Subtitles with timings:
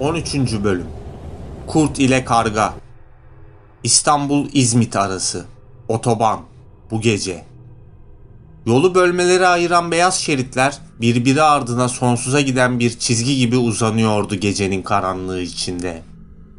[0.00, 0.34] 13.
[0.64, 0.86] Bölüm
[1.66, 2.74] Kurt ile Karga
[3.82, 5.44] İstanbul-İzmit arası
[5.88, 6.40] Otoban
[6.90, 7.44] Bu gece
[8.66, 15.42] Yolu bölmeleri ayıran beyaz şeritler birbiri ardına sonsuza giden bir çizgi gibi uzanıyordu gecenin karanlığı
[15.42, 16.02] içinde.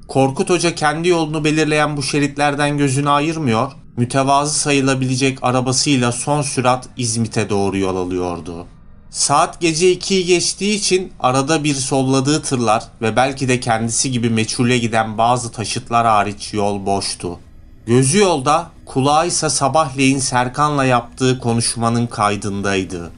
[0.08, 7.50] Korkut Hoca kendi yolunu belirleyen bu şeritlerden gözünü ayırmıyor, mütevazı sayılabilecek arabasıyla son sürat İzmit'e
[7.50, 8.66] doğru yol alıyordu.
[9.14, 14.78] Saat gece 2'yi geçtiği için arada bir solladığı tırlar ve belki de kendisi gibi meçhule
[14.78, 17.40] giden bazı taşıtlar hariç yol boştu.
[17.86, 23.12] Gözü yolda, kulağı ise sabahleyin Serkan'la yaptığı konuşmanın kaydındaydı.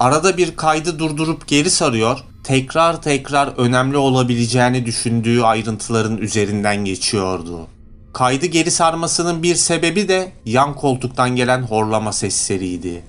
[0.00, 7.66] Arada bir kaydı durdurup geri sarıyor, tekrar tekrar önemli olabileceğini düşündüğü ayrıntıların üzerinden geçiyordu.
[8.12, 13.02] Kaydı geri sarmasının bir sebebi de yan koltuktan gelen horlama sesleriydi.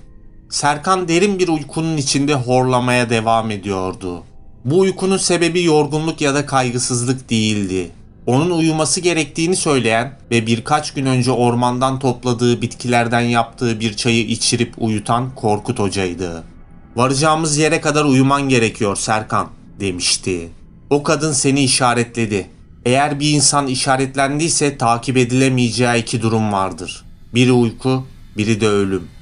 [0.50, 4.22] Serkan derin bir uykunun içinde horlamaya devam ediyordu.
[4.64, 7.90] Bu uykunun sebebi yorgunluk ya da kaygısızlık değildi.
[8.26, 14.74] Onun uyuması gerektiğini söyleyen ve birkaç gün önce ormandan topladığı bitkilerden yaptığı bir çayı içirip
[14.78, 16.44] uyutan Korkut Hoca'ydı.
[16.96, 19.48] Varacağımız yere kadar uyuman gerekiyor Serkan
[19.80, 20.48] demişti.
[20.90, 22.46] O kadın seni işaretledi.
[22.86, 27.04] Eğer bir insan işaretlendiyse takip edilemeyeceği iki durum vardır.
[27.34, 29.19] Biri uyku, biri de ölüm.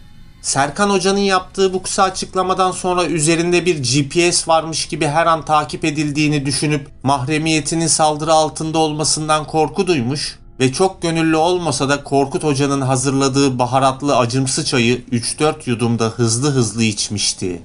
[0.48, 5.84] Serkan Hoca'nın yaptığı bu kısa açıklamadan sonra üzerinde bir GPS varmış gibi her an takip
[5.84, 12.80] edildiğini düşünüp mahremiyetinin saldırı altında olmasından korku duymuş ve çok gönüllü olmasa da Korkut Hoca'nın
[12.80, 17.62] hazırladığı baharatlı acımsı çayı 3-4 yudumda hızlı hızlı içmişti.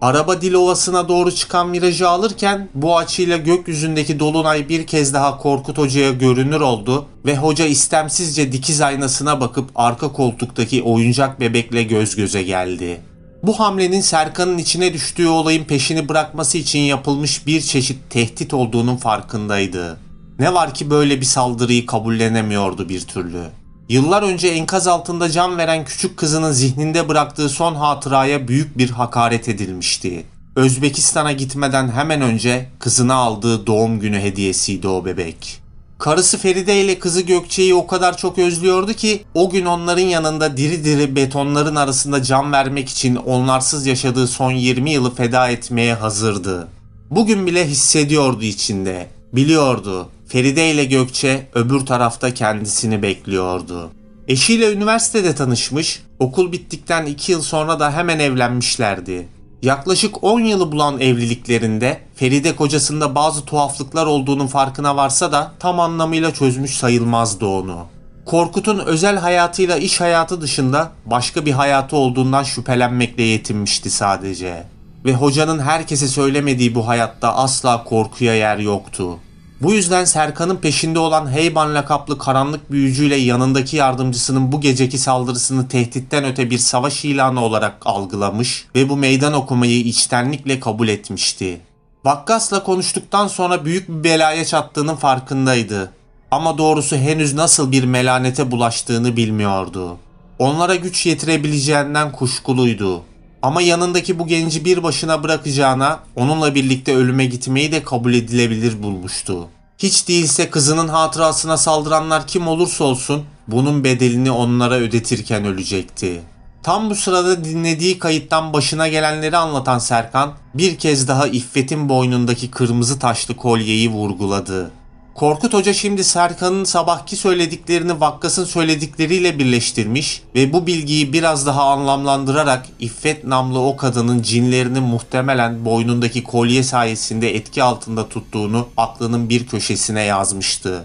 [0.00, 6.10] Araba Dilovası'na doğru çıkan virajı alırken bu açıyla gökyüzündeki dolunay bir kez daha Korkut Hoca'ya
[6.10, 13.00] görünür oldu ve hoca istemsizce dikiz aynasına bakıp arka koltuktaki oyuncak bebekle göz göze geldi.
[13.42, 20.00] Bu hamlenin Serkan'ın içine düştüğü olayın peşini bırakması için yapılmış bir çeşit tehdit olduğunun farkındaydı.
[20.38, 23.42] Ne var ki böyle bir saldırıyı kabullenemiyordu bir türlü.
[23.88, 29.48] Yıllar önce enkaz altında can veren küçük kızının zihninde bıraktığı son hatıraya büyük bir hakaret
[29.48, 30.26] edilmişti.
[30.56, 35.60] Özbekistan'a gitmeden hemen önce kızına aldığı doğum günü hediyesiydi o bebek.
[35.98, 40.84] Karısı Feride ile kızı Gökçe'yi o kadar çok özlüyordu ki o gün onların yanında diri
[40.84, 46.68] diri betonların arasında can vermek için onlarsız yaşadığı son 20 yılı feda etmeye hazırdı.
[47.10, 49.08] Bugün bile hissediyordu içinde.
[49.32, 53.90] Biliyordu Feride ile Gökçe öbür tarafta kendisini bekliyordu.
[54.28, 59.28] Eşiyle üniversitede tanışmış, okul bittikten 2 yıl sonra da hemen evlenmişlerdi.
[59.62, 66.34] Yaklaşık 10 yılı bulan evliliklerinde Feride kocasında bazı tuhaflıklar olduğunun farkına varsa da tam anlamıyla
[66.34, 67.86] çözmüş sayılmazdı onu.
[68.24, 74.64] Korkut'un özel hayatıyla iş hayatı dışında başka bir hayatı olduğundan şüphelenmekle yetinmişti sadece.
[75.04, 79.18] Ve hocanın herkese söylemediği bu hayatta asla korkuya yer yoktu.
[79.60, 86.24] Bu yüzden Serkan'ın peşinde olan Heyban lakaplı karanlık büyücüyle yanındaki yardımcısının bu geceki saldırısını tehditten
[86.24, 91.60] öte bir savaş ilanı olarak algılamış ve bu meydan okumayı içtenlikle kabul etmişti.
[92.04, 95.92] Vakkas'la konuştuktan sonra büyük bir belaya çattığının farkındaydı.
[96.30, 99.96] Ama doğrusu henüz nasıl bir melanete bulaştığını bilmiyordu.
[100.38, 103.02] Onlara güç yetirebileceğinden kuşkuluydu.
[103.42, 109.48] Ama yanındaki bu genci bir başına bırakacağına onunla birlikte ölüme gitmeyi de kabul edilebilir bulmuştu.
[109.78, 116.22] Hiç değilse kızının hatırasına saldıranlar kim olursa olsun bunun bedelini onlara ödetirken ölecekti.
[116.62, 122.98] Tam bu sırada dinlediği kayıttan başına gelenleri anlatan Serkan bir kez daha İffet'in boynundaki kırmızı
[122.98, 124.70] taşlı kolyeyi vurguladı.
[125.16, 132.66] Korkut Hoca şimdi Serkan'ın sabahki söylediklerini Vakkas'ın söyledikleriyle birleştirmiş ve bu bilgiyi biraz daha anlamlandırarak
[132.80, 140.02] İffet namlı o kadının cinlerini muhtemelen boynundaki kolye sayesinde etki altında tuttuğunu aklının bir köşesine
[140.02, 140.84] yazmıştı.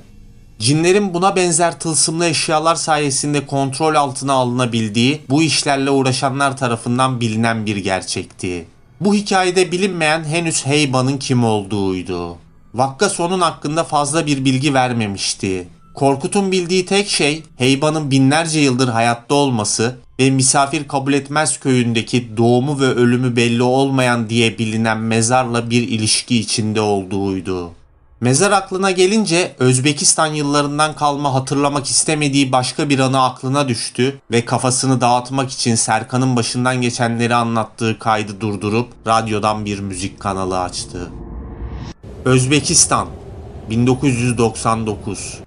[0.60, 7.78] Cinlerin buna benzer tılsımlı eşyalar sayesinde kontrol altına alınabildiği bu işlerle uğraşanlar tarafından bilinen bir
[7.78, 8.66] gerçekti.
[9.02, 12.38] Bu hikayede bilinmeyen henüz Heyba'nın kim olduğuydu.
[12.74, 15.68] Vakkas onun hakkında fazla bir bilgi vermemişti.
[15.94, 22.80] Korkut'un bildiği tek şey Heyba'nın binlerce yıldır hayatta olması ve misafir kabul etmez köyündeki doğumu
[22.80, 27.72] ve ölümü belli olmayan diye bilinen mezarla bir ilişki içinde olduğuydu.
[28.22, 35.02] Mezar aklına gelince Özbekistan yıllarından kalma hatırlamak istemediği başka bir anı aklına düştü ve kafasını
[35.02, 41.12] dağıtmak için Serkan'ın başından geçenleri anlattığı kaydı durdurup radyodan bir müzik kanalı açtı.
[42.26, 43.08] Özbekistan
[43.70, 45.40] 1999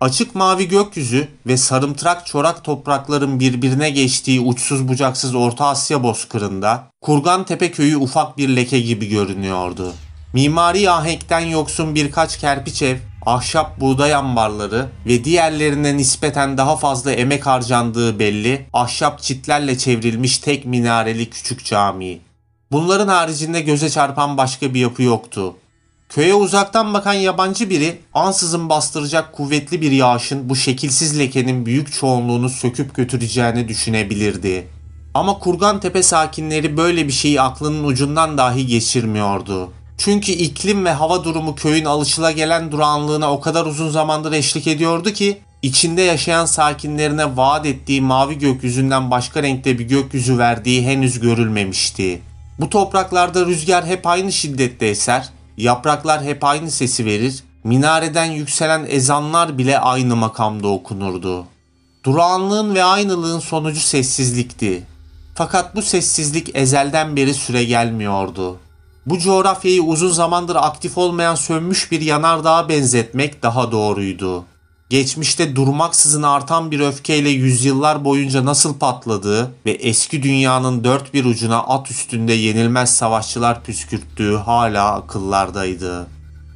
[0.00, 7.44] Açık mavi gökyüzü ve sarımtırak çorak toprakların birbirine geçtiği uçsuz bucaksız Orta Asya bozkırında Kurgan
[7.44, 9.92] Tepe köyü ufak bir leke gibi görünüyordu.
[10.32, 12.96] Mimari ahenkten yoksun birkaç kerpiç ev,
[13.26, 20.64] ahşap buğday ambarları ve diğerlerine nispeten daha fazla emek harcandığı belli ahşap çitlerle çevrilmiş tek
[20.64, 22.18] minareli küçük cami.
[22.70, 25.54] Bunların haricinde göze çarpan başka bir yapı yoktu.
[26.14, 32.48] Köye uzaktan bakan yabancı biri ansızın bastıracak kuvvetli bir yağışın bu şekilsiz lekenin büyük çoğunluğunu
[32.48, 34.68] söküp götüreceğini düşünebilirdi.
[35.14, 39.70] Ama Kurgan Tepe sakinleri böyle bir şeyi aklının ucundan dahi geçirmiyordu.
[39.98, 45.38] Çünkü iklim ve hava durumu köyün alışılagelen durağanlığına o kadar uzun zamandır eşlik ediyordu ki
[45.62, 52.22] içinde yaşayan sakinlerine vaat ettiği mavi gökyüzünden başka renkte bir gökyüzü verdiği henüz görülmemişti.
[52.58, 55.28] Bu topraklarda rüzgar hep aynı şiddette eser,
[55.62, 61.44] yapraklar hep aynı sesi verir, minareden yükselen ezanlar bile aynı makamda okunurdu.
[62.04, 64.82] Durağanlığın ve aynılığın sonucu sessizlikti.
[65.34, 68.58] Fakat bu sessizlik ezelden beri süre gelmiyordu.
[69.06, 74.44] Bu coğrafyayı uzun zamandır aktif olmayan sönmüş bir yanardağa benzetmek daha doğruydu.
[74.92, 81.58] Geçmişte durmaksızın artan bir öfkeyle yüzyıllar boyunca nasıl patladığı ve eski dünyanın dört bir ucuna
[81.62, 86.06] at üstünde yenilmez savaşçılar püskürttüğü hala akıllardaydı.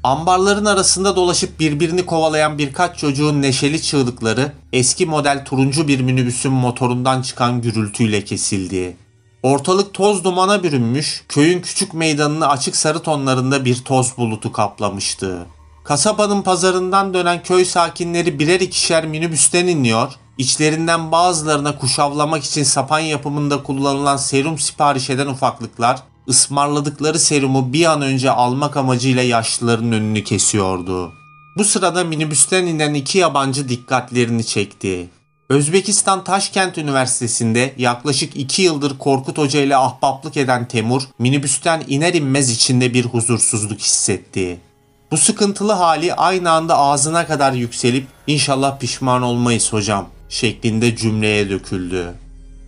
[0.03, 7.23] Ambarların arasında dolaşıp birbirini kovalayan birkaç çocuğun neşeli çığlıkları eski model turuncu bir minibüsün motorundan
[7.23, 8.97] çıkan gürültüyle kesildi.
[9.43, 15.47] Ortalık toz dumana bürünmüş, köyün küçük meydanını açık sarı tonlarında bir toz bulutu kaplamıştı.
[15.87, 23.63] Kasabanın pazarından dönen köy sakinleri birer ikişer minibüsten iniyor, içlerinden bazılarına kuşavlamak için sapan yapımında
[23.63, 31.13] kullanılan serum sipariş eden ufaklıklar, ısmarladıkları serumu bir an önce almak amacıyla yaşlıların önünü kesiyordu.
[31.57, 35.09] Bu sırada minibüsten inen iki yabancı dikkatlerini çekti.
[35.49, 42.51] Özbekistan Taşkent Üniversitesi'nde yaklaşık iki yıldır Korkut Hoca ile ahbaplık eden Temur, minibüsten iner inmez
[42.51, 44.66] içinde bir huzursuzluk hissetti.
[45.11, 52.15] Bu sıkıntılı hali aynı anda ağzına kadar yükselip inşallah pişman olmayız hocam şeklinde cümleye döküldü.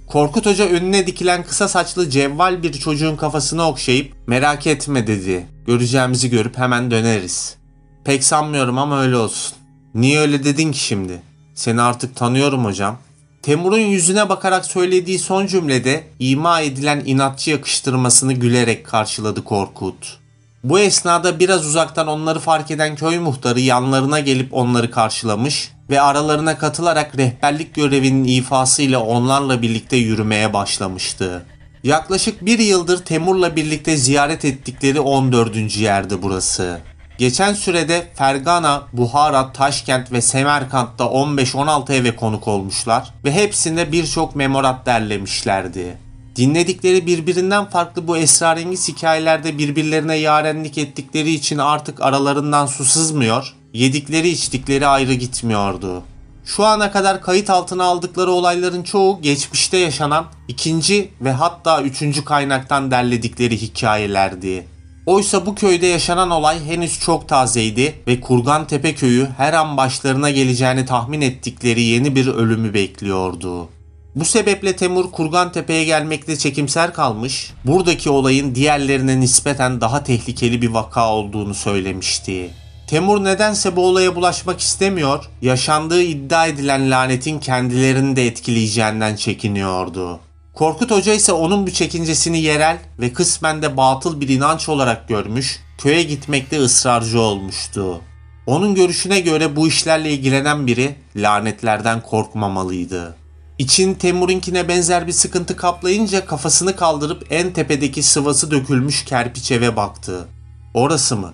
[0.07, 5.47] Korkut Hoca önüne dikilen kısa saçlı cevval bir çocuğun kafasını okşayıp merak etme dedi.
[5.67, 7.57] Göreceğimizi görüp hemen döneriz.
[8.05, 9.57] Pek sanmıyorum ama öyle olsun.
[9.95, 11.23] Niye öyle dedin ki şimdi?
[11.55, 12.99] Seni artık tanıyorum hocam.
[13.43, 20.19] Temur'un yüzüne bakarak söylediği son cümlede ima edilen inatçı yakıştırmasını gülerek karşıladı Korkut.
[20.65, 26.59] Bu esnada biraz uzaktan onları fark eden köy muhtarı yanlarına gelip onları karşılamış ve aralarına
[26.59, 31.47] katılarak rehberlik görevinin ifasıyla onlarla birlikte yürümeye başlamıştı.
[31.83, 35.77] Yaklaşık bir yıldır Temur'la birlikte ziyaret ettikleri 14.
[35.77, 36.79] yerde burası.
[37.19, 44.87] Geçen sürede Fergana, Buhara, Taşkent ve Semerkant'ta 15-16 eve konuk olmuşlar ve hepsinde birçok memorat
[44.87, 46.08] derlemişlerdi.
[46.39, 54.29] Dinledikleri birbirinden farklı bu esrarengiz hikayelerde birbirlerine yarenlik ettikleri için artık aralarından su sızmıyor, yedikleri
[54.29, 56.03] içtikleri ayrı gitmiyordu.
[56.45, 62.91] Şu ana kadar kayıt altına aldıkları olayların çoğu geçmişte yaşanan ikinci ve hatta üçüncü kaynaktan
[62.91, 64.69] derledikleri hikayelerdi.
[65.07, 70.31] Oysa bu köyde yaşanan olay henüz çok tazeydi ve Kurgan Tepe köyü her an başlarına
[70.31, 73.69] geleceğini tahmin ettikleri yeni bir ölümü bekliyordu.
[74.15, 80.69] Bu sebeple Temur Kurgan Tepe'ye gelmekte çekimser kalmış, buradaki olayın diğerlerine nispeten daha tehlikeli bir
[80.69, 82.51] vaka olduğunu söylemişti.
[82.87, 90.21] Temur nedense bu olaya bulaşmak istemiyor, yaşandığı iddia edilen lanetin kendilerini de etkileyeceğinden çekiniyordu.
[90.55, 95.61] Korkut Hoca ise onun bu çekincesini yerel ve kısmen de batıl bir inanç olarak görmüş,
[95.79, 98.01] köye gitmekte ısrarcı olmuştu.
[98.47, 103.18] Onun görüşüne göre bu işlerle ilgilenen biri lanetlerden korkmamalıydı.
[103.59, 110.29] İçin Temur'inkine benzer bir sıkıntı kaplayınca kafasını kaldırıp en tepedeki sıvası dökülmüş kerpiç eve baktı.
[110.75, 111.33] Orası mı?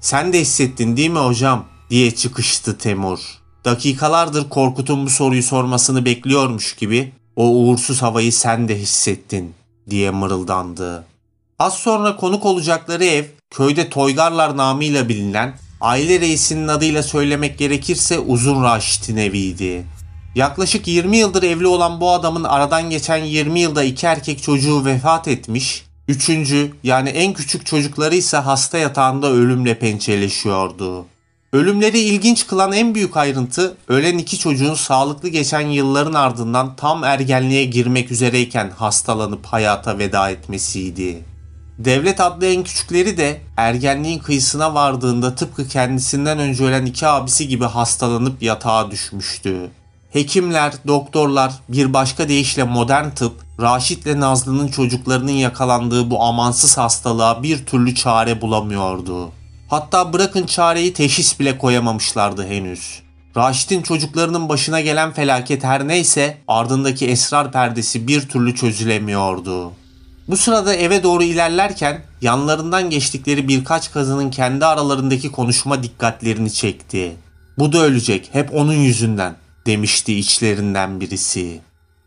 [0.00, 1.64] Sen de hissettin değil mi hocam?
[1.90, 3.18] diye çıkıştı Temur.
[3.64, 9.54] Dakikalardır Korkut'un bu soruyu sormasını bekliyormuş gibi o uğursuz havayı sen de hissettin
[9.90, 11.04] diye mırıldandı.
[11.58, 18.64] Az sonra konuk olacakları ev köyde Toygarlar namıyla bilinen aile reisinin adıyla söylemek gerekirse Uzun
[18.64, 19.86] Raşit'in eviydi.
[20.36, 25.28] Yaklaşık 20 yıldır evli olan bu adamın aradan geçen 20 yılda iki erkek çocuğu vefat
[25.28, 31.06] etmiş, üçüncü yani en küçük çocukları ise hasta yatağında ölümle pençeleşiyordu.
[31.52, 37.64] Ölümleri ilginç kılan en büyük ayrıntı ölen iki çocuğun sağlıklı geçen yılların ardından tam ergenliğe
[37.64, 41.24] girmek üzereyken hastalanıp hayata veda etmesiydi.
[41.78, 47.64] Devlet adlı en küçükleri de ergenliğin kıyısına vardığında tıpkı kendisinden önce ölen iki abisi gibi
[47.64, 49.70] hastalanıp yatağa düşmüştü.
[50.16, 57.42] Hekimler, doktorlar, bir başka deyişle modern tıp Raşit ile Nazlı'nın çocuklarının yakalandığı bu amansız hastalığa
[57.42, 59.30] bir türlü çare bulamıyordu.
[59.68, 63.02] Hatta bırakın çareyi teşhis bile koyamamışlardı henüz.
[63.36, 69.72] Raşit'in çocuklarının başına gelen felaket her neyse ardındaki esrar perdesi bir türlü çözülemiyordu.
[70.28, 77.16] Bu sırada eve doğru ilerlerken yanlarından geçtikleri birkaç kadının kendi aralarındaki konuşma dikkatlerini çekti.
[77.58, 81.60] Bu da ölecek hep onun yüzünden demişti içlerinden birisi.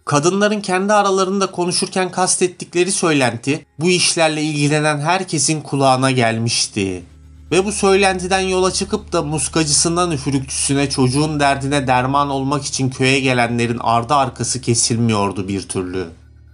[0.06, 7.04] Kadınların kendi aralarında konuşurken kastettikleri söylenti bu işlerle ilgilenen herkesin kulağına gelmişti.
[7.52, 13.80] Ve bu söylentiden yola çıkıp da muskacısından üfürükçüsüne çocuğun derdine derman olmak için köye gelenlerin
[13.82, 16.08] ardı arkası kesilmiyordu bir türlü.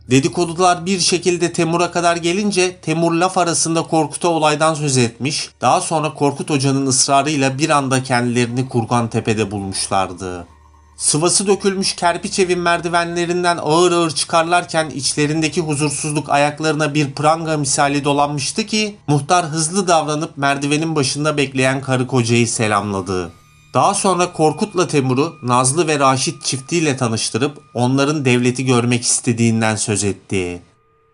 [0.10, 5.50] Dedikodular bir şekilde Temur'a kadar gelince Temur laf arasında Korkut'a olaydan söz etmiş.
[5.62, 10.48] Daha sonra Korkut Hoca'nın ısrarıyla bir anda kendilerini Kurgan Tepe'de bulmuşlardı.
[10.98, 18.66] Sıvası dökülmüş kerpiç evin merdivenlerinden ağır ağır çıkarlarken içlerindeki huzursuzluk ayaklarına bir pranga misali dolanmıştı
[18.66, 23.32] ki muhtar hızlı davranıp merdivenin başında bekleyen karı kocayı selamladı.
[23.74, 30.62] Daha sonra Korkut'la Temur'u Nazlı ve Raşit çiftiyle tanıştırıp onların devleti görmek istediğinden söz etti.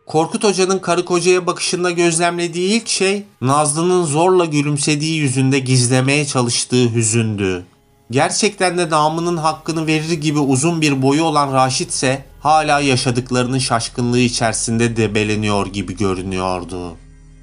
[0.06, 7.66] Korkut Hoca'nın karı kocaya bakışında gözlemlediği ilk şey Nazlı'nın zorla gülümsediği yüzünde gizlemeye çalıştığı hüzündü.
[8.12, 14.20] Gerçekten de namının hakkını verir gibi uzun bir boyu olan Raşit ise hala yaşadıklarının şaşkınlığı
[14.20, 16.92] içerisinde debeleniyor gibi görünüyordu.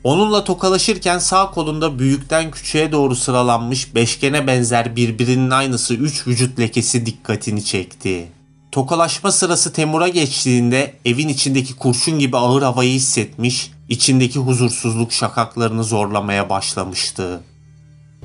[0.04, 7.06] Onunla tokalaşırken sağ kolunda büyükten küçüğe doğru sıralanmış beşgene benzer birbirinin aynısı üç vücut lekesi
[7.06, 8.28] dikkatini çekti.
[8.72, 16.50] Tokalaşma sırası Temur'a geçtiğinde evin içindeki kurşun gibi ağır havayı hissetmiş, içindeki huzursuzluk şakaklarını zorlamaya
[16.50, 17.40] başlamıştı.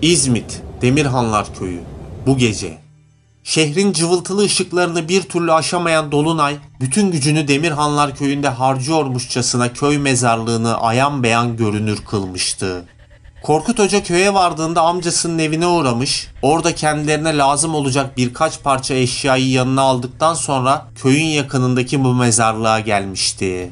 [0.01, 1.79] İzmit, Demirhanlar Köyü
[2.27, 2.77] bu gece.
[3.43, 11.23] Şehrin cıvıltılı ışıklarını bir türlü aşamayan Dolunay, bütün gücünü Demirhanlar köyünde harcıyormuşçasına köy mezarlığını ayan
[11.23, 12.85] beyan görünür kılmıştı.
[13.43, 19.81] Korkut Hoca köye vardığında amcasının evine uğramış, orada kendilerine lazım olacak birkaç parça eşyayı yanına
[19.81, 23.71] aldıktan sonra köyün yakınındaki bu mezarlığa gelmişti.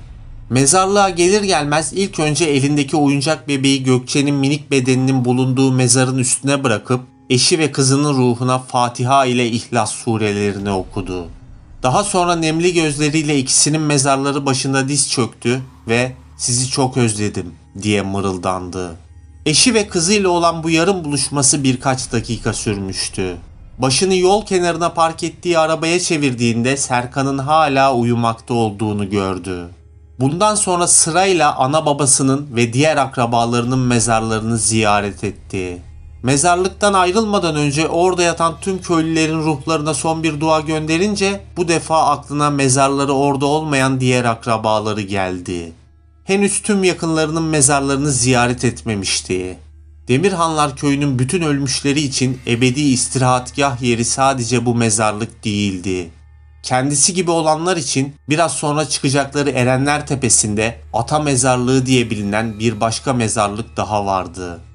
[0.50, 7.11] Mezarlığa gelir gelmez ilk önce elindeki oyuncak bebeği Gökçe'nin minik bedeninin bulunduğu mezarın üstüne bırakıp
[7.32, 11.28] eşi ve kızının ruhuna Fatiha ile İhlas surelerini okudu.
[11.84, 18.96] Daha sonra nemli gözleriyle ikisinin mezarları başında diz çöktü ve sizi çok özledim diye mırıldandı.
[19.46, 23.38] Eşi ve kızıyla olan bu yarım buluşması birkaç dakika sürmüştü.
[23.78, 29.70] Başını yol kenarına park ettiği arabaya çevirdiğinde Serkan'ın hala uyumakta olduğunu gördü.
[30.20, 35.82] Bundan sonra sırayla ana babasının ve diğer akrabalarının mezarlarını ziyaret etti.
[36.24, 42.50] Mezarlıktan ayrılmadan önce orada yatan tüm köylülerin ruhlarına son bir dua gönderince bu defa aklına
[42.50, 45.72] mezarları orada olmayan diğer akrabaları geldi.
[46.24, 49.58] Henüz tüm yakınlarının mezarlarını ziyaret etmemişti.
[50.08, 56.12] Demirhanlar köyünün bütün ölmüşleri için ebedi istirahatgah yeri sadece bu mezarlık değildi.
[56.64, 63.14] Kendisi gibi olanlar için biraz sonra çıkacakları Erenler Tepesi'nde Ata Mezarlığı diye bilinen bir başka
[63.14, 64.71] mezarlık daha vardı.''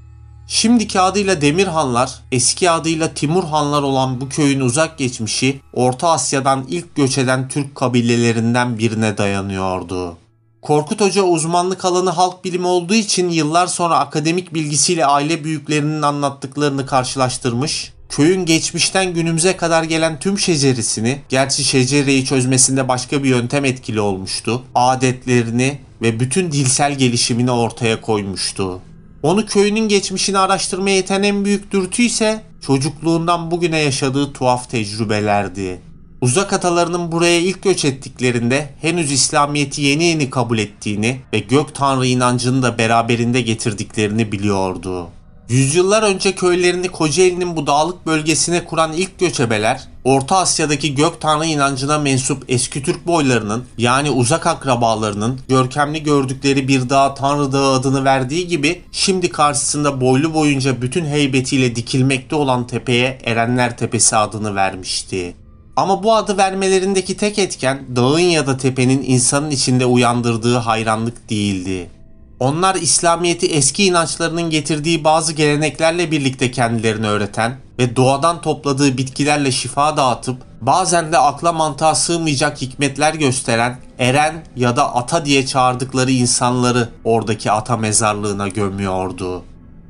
[0.49, 7.19] Şimdiki adıyla Demirhanlar, eski adıyla Timurhanlar olan bu köyün uzak geçmişi Orta Asya'dan ilk göç
[7.19, 10.17] eden Türk kabilelerinden birine dayanıyordu.
[10.63, 16.87] Korkut Hoca uzmanlık alanı halk bilimi olduğu için yıllar sonra akademik bilgisiyle aile büyüklerinin anlattıklarını
[16.87, 24.01] karşılaştırmış, köyün geçmişten günümüze kadar gelen tüm şeceresini, gerçi şecereyi çözmesinde başka bir yöntem etkili
[24.01, 28.81] olmuştu, adetlerini ve bütün dilsel gelişimini ortaya koymuştu.
[29.23, 35.81] Onu köyünün geçmişini araştırmaya yeten en büyük dürtü ise çocukluğundan bugüne yaşadığı tuhaf tecrübelerdi.
[36.21, 42.07] Uzak atalarının buraya ilk göç ettiklerinde henüz İslamiyet'i yeni yeni kabul ettiğini ve gök tanrı
[42.07, 45.09] inancını da beraberinde getirdiklerini biliyordu.
[45.49, 51.99] Yüzyıllar önce köylerini Kocaeli'nin bu dağlık bölgesine kuran ilk göçebeler, Orta Asya'daki gök tanrı inancına
[51.99, 58.49] mensup eski Türk boylarının yani uzak akrabalarının görkemli gördükleri bir dağ Tanrı Dağı adını verdiği
[58.49, 65.35] gibi şimdi karşısında boylu boyunca bütün heybetiyle dikilmekte olan tepeye Erenler Tepesi adını vermişti.
[65.77, 71.91] Ama bu adı vermelerindeki tek etken dağın ya da tepenin insanın içinde uyandırdığı hayranlık değildi.
[72.41, 79.97] Onlar İslamiyet'i eski inançlarının getirdiği bazı geleneklerle birlikte kendilerini öğreten ve doğadan topladığı bitkilerle şifa
[79.97, 86.89] dağıtıp bazen de akla mantığa sığmayacak hikmetler gösteren Eren ya da Ata diye çağırdıkları insanları
[87.05, 89.43] oradaki ata mezarlığına gömüyordu.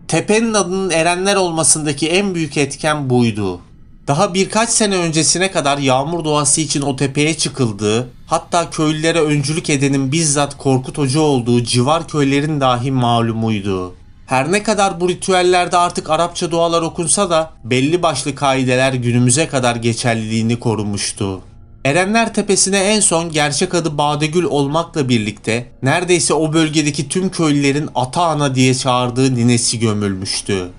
[0.09, 3.61] Tepenin adının Erenler olmasındaki en büyük etken buydu.
[4.09, 10.13] Daha birkaç sene öncesine kadar yağmur doğası için o tepeye çıkıldığı, hatta köylülere öncülük edenin
[10.13, 13.95] bizzat Korkut Hoca olduğu civar köylerin dahi malumuydu.
[14.27, 19.77] Her ne kadar bu ritüellerde artık Arapça dualar okunsa da belli başlı kaideler günümüze kadar
[19.77, 21.41] geçerliliğini korumuştu.
[21.85, 28.23] Erenler Tepesi'ne en son gerçek adı Badegül olmakla birlikte neredeyse o bölgedeki tüm köylülerin ata
[28.23, 30.71] ana diye çağırdığı ninesi gömülmüştü.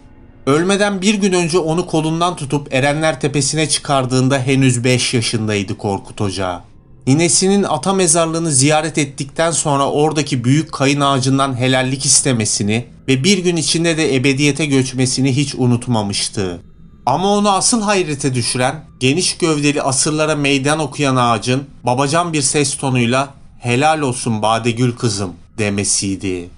[0.48, 6.64] Ölmeden bir gün önce onu kolundan tutup Erenler Tepesi'ne çıkardığında henüz 5 yaşındaydı Korkut Hoca.
[7.08, 13.56] Ninesinin ata mezarlığını ziyaret ettikten sonra oradaki büyük kayın ağacından helallik istemesini ve bir gün
[13.56, 16.62] içinde de ebediyete göçmesini hiç unutmamıştı.
[17.06, 23.34] Ama onu asıl hayrete düşüren, geniş gövdeli asırlara meydan okuyan ağacın babacan bir ses tonuyla
[23.60, 26.50] helal olsun Badegül kızım demesiydi.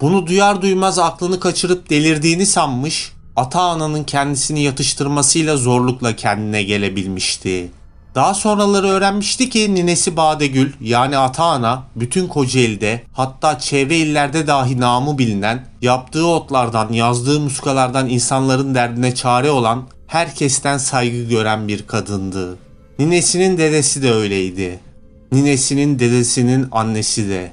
[0.00, 7.70] Bunu duyar duymaz aklını kaçırıp delirdiğini sanmış, ata ananın kendisini yatıştırmasıyla zorlukla kendine gelebilmişti.
[8.14, 15.18] Daha sonraları öğrenmişti ki ninesi Badegül yani Ataana bütün Kocaeli'de hatta çevre illerde dahi namı
[15.18, 22.58] bilinen yaptığı otlardan yazdığı muskalardan insanların derdine çare olan herkesten saygı gören bir kadındı.
[22.98, 24.80] Ninesinin dedesi de öyleydi.
[25.32, 27.52] Ninesinin dedesinin annesi de.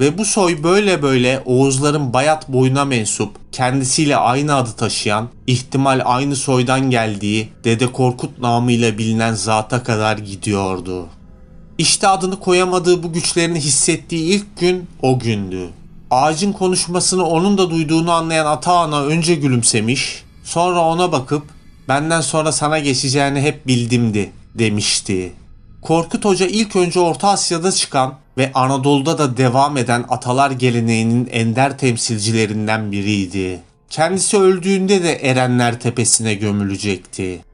[0.00, 6.36] Ve bu soy böyle böyle Oğuzların bayat boyuna mensup, kendisiyle aynı adı taşıyan, ihtimal aynı
[6.36, 11.06] soydan geldiği Dede Korkut namıyla bilinen zata kadar gidiyordu.
[11.78, 15.70] İşte adını koyamadığı bu güçlerini hissettiği ilk gün o gündü.
[16.10, 21.42] Ağacın konuşmasını onun da duyduğunu anlayan Ataana önce gülümsemiş, sonra ona bakıp
[21.88, 25.32] benden sonra sana geçeceğini hep bildimdi demişti.
[25.82, 31.78] Korkut Hoca ilk önce Orta Asya'da çıkan ve Anadolu'da da devam eden atalar geleneğinin ender
[31.78, 33.60] temsilcilerinden biriydi.
[33.90, 37.44] Kendisi öldüğünde de Erenler Tepesi'ne gömülecekti.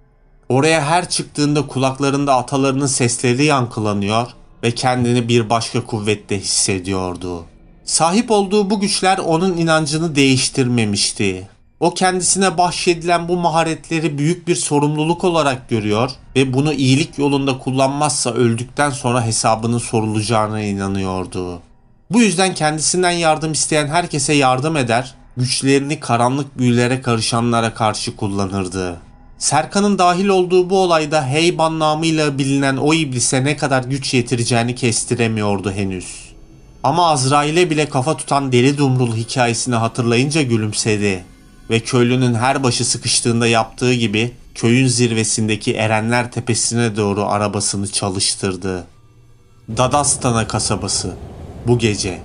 [0.49, 4.27] Oraya her çıktığında kulaklarında atalarının sesleri yankılanıyor
[4.63, 7.45] ve kendini bir başka kuvvette hissediyordu.
[7.85, 11.49] Sahip olduğu bu güçler onun inancını değiştirmemişti.
[11.81, 18.31] O kendisine bahşedilen bu maharetleri büyük bir sorumluluk olarak görüyor ve bunu iyilik yolunda kullanmazsa
[18.31, 21.61] öldükten sonra hesabının sorulacağına inanıyordu.
[22.11, 28.97] Bu yüzden kendisinden yardım isteyen herkese yardım eder, güçlerini karanlık büyülere karışanlara karşı kullanırdı.
[29.39, 35.73] Serkan'ın dahil olduğu bu olayda Heyban namıyla bilinen o iblise ne kadar güç yetireceğini kestiremiyordu
[35.73, 36.31] henüz.
[36.83, 41.25] Ama Azrail'e bile kafa tutan Deli Dumrul hikayesini hatırlayınca gülümsedi
[41.71, 48.87] ve köylünün her başı sıkıştığında yaptığı gibi köyün zirvesindeki Erenler Tepesi'ne doğru arabasını çalıştırdı.
[49.77, 51.15] Dadastana kasabası
[51.67, 52.23] bu gece.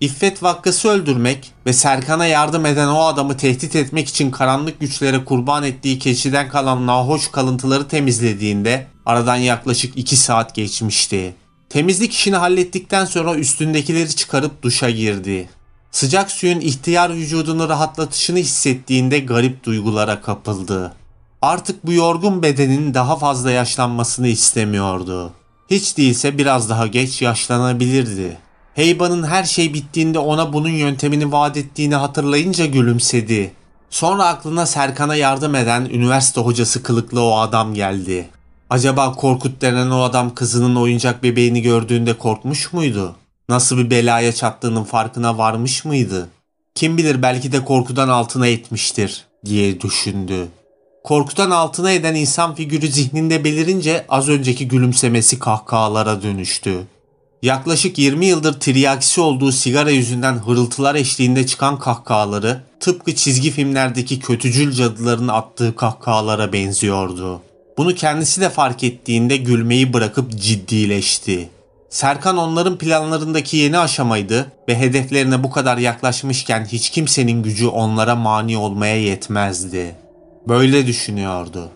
[0.00, 5.64] İffet Vakkas'ı öldürmek ve Serkan'a yardım eden o adamı tehdit etmek için karanlık güçlere kurban
[5.64, 11.34] ettiği keçiden kalan nahoş kalıntıları temizlediğinde aradan yaklaşık 2 saat geçmişti.
[11.68, 15.48] Temizlik işini hallettikten sonra üstündekileri çıkarıp duşa girdi.
[15.90, 20.92] Sıcak suyun ihtiyar vücudunu rahatlatışını hissettiğinde garip duygulara kapıldı.
[21.42, 25.32] Artık bu yorgun bedenin daha fazla yaşlanmasını istemiyordu.
[25.70, 28.38] Hiç değilse biraz daha geç yaşlanabilirdi.
[28.74, 33.52] Heyba'nın her şey bittiğinde ona bunun yöntemini vaat ettiğini hatırlayınca gülümsedi.
[33.90, 38.28] Sonra aklına Serkan'a yardım eden üniversite hocası kılıklı o adam geldi.
[38.70, 43.16] Acaba Korkut denen o adam kızının oyuncak bebeğini gördüğünde korkmuş muydu?
[43.48, 46.28] Nasıl bir belaya çattığının farkına varmış mıydı?
[46.74, 50.48] Kim bilir belki de korkudan altına etmiştir diye düşündü.
[51.04, 56.86] Korkudan altına eden insan figürü zihninde belirince az önceki gülümsemesi kahkahalara dönüştü.
[57.42, 64.72] Yaklaşık 20 yıldır tiryakisi olduğu sigara yüzünden hırıltılar eşliğinde çıkan kahkahaları tıpkı çizgi filmlerdeki kötücül
[64.72, 67.40] cadıların attığı kahkahalara benziyordu.
[67.78, 71.48] Bunu kendisi de fark ettiğinde gülmeyi bırakıp ciddileşti.
[71.88, 78.56] Serkan onların planlarındaki yeni aşamaydı ve hedeflerine bu kadar yaklaşmışken hiç kimsenin gücü onlara mani
[78.56, 79.94] olmaya yetmezdi.
[80.48, 81.68] Böyle düşünüyordu.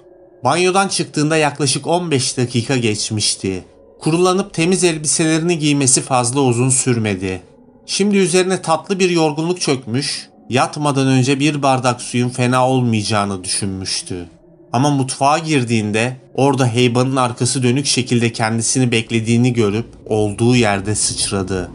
[0.45, 3.65] Banyodan çıktığında yaklaşık 15 dakika geçmişti.
[4.01, 7.43] Kurulanıp temiz elbiselerini giymesi fazla uzun sürmedi.
[7.87, 14.29] Şimdi üzerine tatlı bir yorgunluk çökmüş, yatmadan önce bir bardak suyun fena olmayacağını düşünmüştü.
[14.73, 21.71] Ama mutfağa girdiğinde orada heybanın arkası dönük şekilde kendisini beklediğini görüp olduğu yerde sıçradı.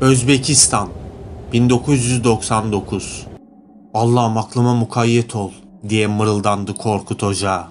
[0.00, 0.88] Özbekistan
[1.52, 3.26] 1999
[3.94, 5.50] Allah'ım aklıma mukayyet ol
[5.88, 7.64] diye mırıldandı Korkut Hoca.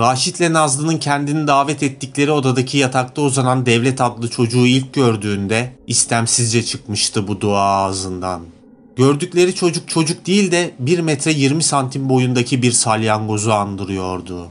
[0.00, 7.28] Raşit'le Nazlı'nın kendini davet ettikleri odadaki yatakta uzanan Devlet adlı çocuğu ilk gördüğünde istemsizce çıkmıştı
[7.28, 8.42] bu dua ağzından.
[8.98, 14.46] Gördükleri çocuk çocuk değil de 1 metre 20 santim boyundaki bir salyangozu andırıyordu.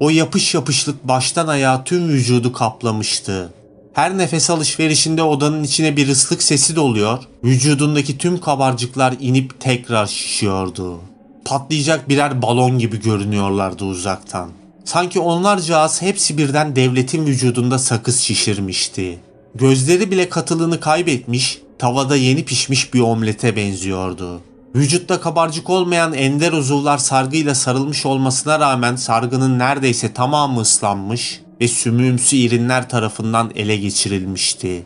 [0.00, 3.52] O yapış yapışlık baştan ayağa tüm vücudu kaplamıştı.
[3.92, 11.00] Her nefes alışverişinde odanın içine bir ıslık sesi doluyor, vücudundaki tüm kabarcıklar inip tekrar şişiyordu.
[11.44, 14.50] Patlayacak birer balon gibi görünüyorlardı uzaktan.
[14.84, 19.18] Sanki onlarca az hepsi birden devletin vücudunda sakız şişirmişti.
[19.54, 24.40] Gözleri bile katılığını kaybetmiş, tavada yeni pişmiş bir omlete benziyordu.
[24.74, 32.36] Vücutta kabarcık olmayan ender uzuvlar sargıyla sarılmış olmasına rağmen sargının neredeyse tamamı ıslanmış ve sümüğümsü
[32.36, 34.82] irinler tarafından ele geçirilmişti.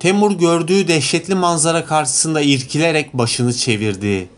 [0.00, 4.28] Temur gördüğü dehşetli manzara karşısında irkilerek başını çevirdi.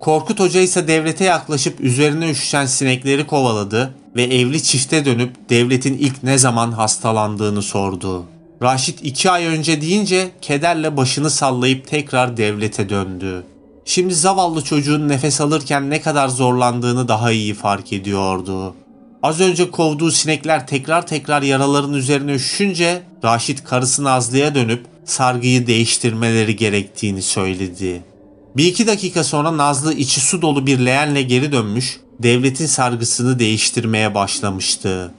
[0.00, 6.22] Korkut Hoca ise devlete yaklaşıp üzerine üşüşen sinekleri kovaladı ve evli çifte dönüp devletin ilk
[6.22, 8.24] ne zaman hastalandığını sordu.
[8.62, 13.44] Raşit iki ay önce deyince kederle başını sallayıp tekrar devlete döndü.
[13.84, 18.74] Şimdi zavallı çocuğun nefes alırken ne kadar zorlandığını daha iyi fark ediyordu.
[19.22, 26.56] Az önce kovduğu sinekler tekrar tekrar yaraların üzerine üşüşünce Raşit karısı Nazlı'ya dönüp sargıyı değiştirmeleri
[26.56, 28.02] gerektiğini söyledi.
[28.56, 34.14] Bir iki dakika sonra Nazlı içi su dolu bir leğenle geri dönmüş, devletin sargısını değiştirmeye
[34.14, 35.14] başlamıştı.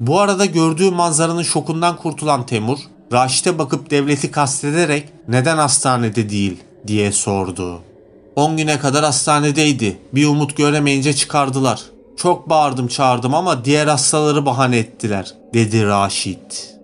[0.00, 2.78] Bu arada gördüğü manzaranın şokundan kurtulan Temur,
[3.12, 6.56] Raşit'e bakıp devleti kastederek neden hastanede değil
[6.86, 7.80] diye sordu.
[8.36, 9.98] 10 güne kadar hastanedeydi.
[10.14, 11.82] Bir umut göremeyince çıkardılar.
[12.16, 16.74] Çok bağırdım çağırdım ama diğer hastaları bahane ettiler dedi Raşit.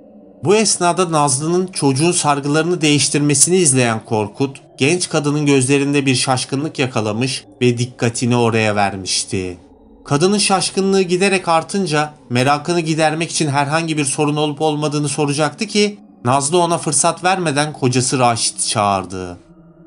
[0.44, 7.78] Bu esnada Nazlı'nın çocuğun sargılarını değiştirmesini izleyen Korkut, genç kadının gözlerinde bir şaşkınlık yakalamış ve
[7.78, 9.56] dikkatini oraya vermişti.
[10.04, 16.58] Kadının şaşkınlığı giderek artınca merakını gidermek için herhangi bir sorun olup olmadığını soracaktı ki Nazlı
[16.58, 19.38] ona fırsat vermeden kocası Raşit'i çağırdı.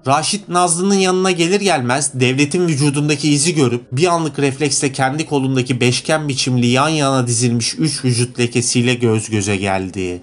[0.08, 6.28] Raşit Nazlı'nın yanına gelir gelmez devletin vücudundaki izi görüp bir anlık refleksle kendi kolundaki beşgen
[6.28, 10.22] biçimli yan yana dizilmiş üç vücut lekesiyle göz göze geldi.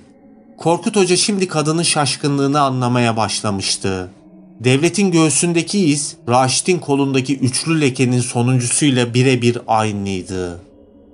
[0.58, 4.10] Korkut Hoca şimdi kadının şaşkınlığını anlamaya başlamıştı.
[4.60, 10.60] Devletin göğsündeki iz, Raşit'in kolundaki üçlü lekenin sonuncusuyla birebir aynıydı.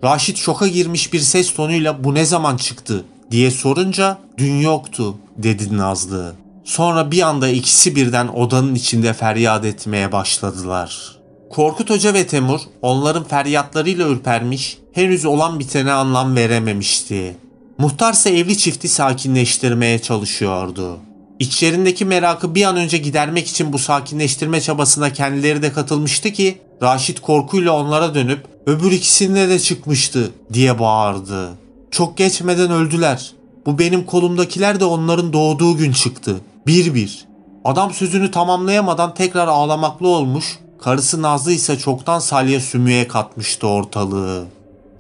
[0.05, 5.76] Raşit şoka girmiş bir ses tonuyla bu ne zaman çıktı diye sorunca dün yoktu dedi
[5.76, 6.33] Nazlı.
[6.64, 11.16] Sonra bir anda ikisi birden odanın içinde feryat etmeye başladılar.
[11.50, 17.37] Korkut Hoca ve Temur onların feryatlarıyla ürpermiş, henüz olan bitene anlam verememişti.
[17.79, 20.98] Muhtarsa evli çifti sakinleştirmeye çalışıyordu.
[21.40, 27.20] İçlerindeki merakı bir an önce gidermek için bu sakinleştirme çabasına kendileri de katılmıştı ki Raşit
[27.20, 31.48] korkuyla onlara dönüp öbür ikisinde de çıkmıştı diye bağırdı.
[31.90, 33.33] Çok geçmeden öldüler.
[33.66, 36.37] Bu benim kolumdakiler de onların doğduğu gün çıktı.
[36.66, 37.24] Bir bir.
[37.64, 44.46] Adam sözünü tamamlayamadan tekrar ağlamaklı olmuş, karısı Nazlı ise çoktan salya sümüğe katmıştı ortalığı.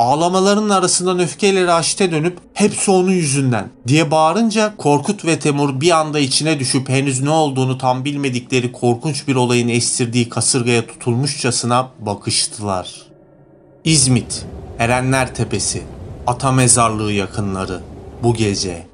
[0.00, 6.18] Ağlamaların arasından öfkeyle Raşit'e dönüp hepsi onun yüzünden diye bağırınca Korkut ve Temur bir anda
[6.18, 13.02] içine düşüp henüz ne olduğunu tam bilmedikleri korkunç bir olayın estirdiği kasırgaya tutulmuşçasına bakıştılar.
[13.84, 14.46] İzmit,
[14.78, 15.82] Erenler Tepesi,
[16.26, 17.80] Ata Mezarlığı yakınları
[18.22, 18.86] bu gece.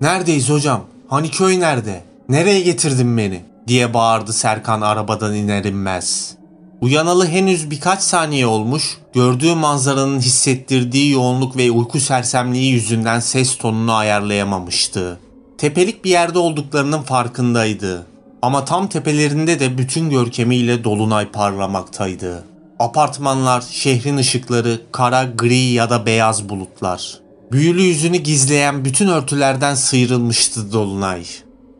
[0.00, 0.80] Neredeyiz hocam?
[1.08, 2.04] Hani köy nerede?
[2.28, 3.40] Nereye getirdin beni?
[3.66, 6.39] diye bağırdı Serkan arabadan iner inmez.
[6.80, 13.92] Uyanalı henüz birkaç saniye olmuş, gördüğü manzaranın hissettirdiği yoğunluk ve uyku sersemliği yüzünden ses tonunu
[13.92, 15.20] ayarlayamamıştı.
[15.58, 18.06] Tepelik bir yerde olduklarının farkındaydı.
[18.42, 22.44] Ama tam tepelerinde de bütün görkemiyle dolunay parlamaktaydı.
[22.78, 27.20] Apartmanlar, şehrin ışıkları, kara, gri ya da beyaz bulutlar.
[27.52, 31.24] Büyülü yüzünü gizleyen bütün örtülerden sıyrılmıştı Dolunay.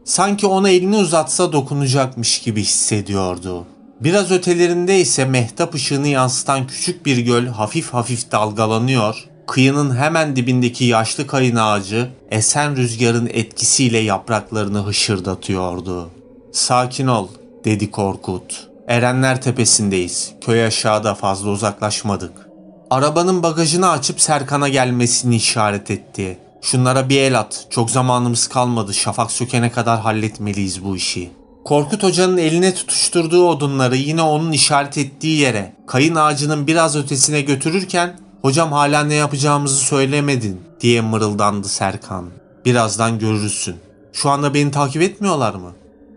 [0.05, 3.67] Sanki ona elini uzatsa dokunacakmış gibi hissediyordu.
[4.01, 10.85] Biraz ötelerinde ise mehtap ışığını yansıtan küçük bir göl hafif hafif dalgalanıyor, kıyının hemen dibindeki
[10.85, 16.11] yaşlı kayın ağacı esen rüzgarın etkisiyle yapraklarını hışırdatıyordu.
[16.53, 17.29] Sakin ol,
[17.65, 18.69] dedi Korkut.
[18.89, 20.33] Erenler tepesindeyiz.
[20.41, 22.33] Köy aşağıda fazla uzaklaşmadık.
[22.91, 26.39] Arabanın bagajını açıp Serkan'a gelmesini işaret etti.
[26.63, 27.67] Şunlara bir el at.
[27.71, 28.95] Çok zamanımız kalmadı.
[28.95, 31.31] Şafak sökene kadar halletmeliyiz bu işi.
[31.65, 38.21] Korkut Hoca'nın eline tutuşturduğu odunları yine onun işaret ettiği yere, kayın ağacının biraz ötesine götürürken
[38.43, 42.31] "Hocam hala ne yapacağımızı söylemedin." diye mırıldandı Serkan.
[42.65, 43.77] "Birazdan görürsün.
[44.13, 45.73] Şu anda beni takip etmiyorlar mı?"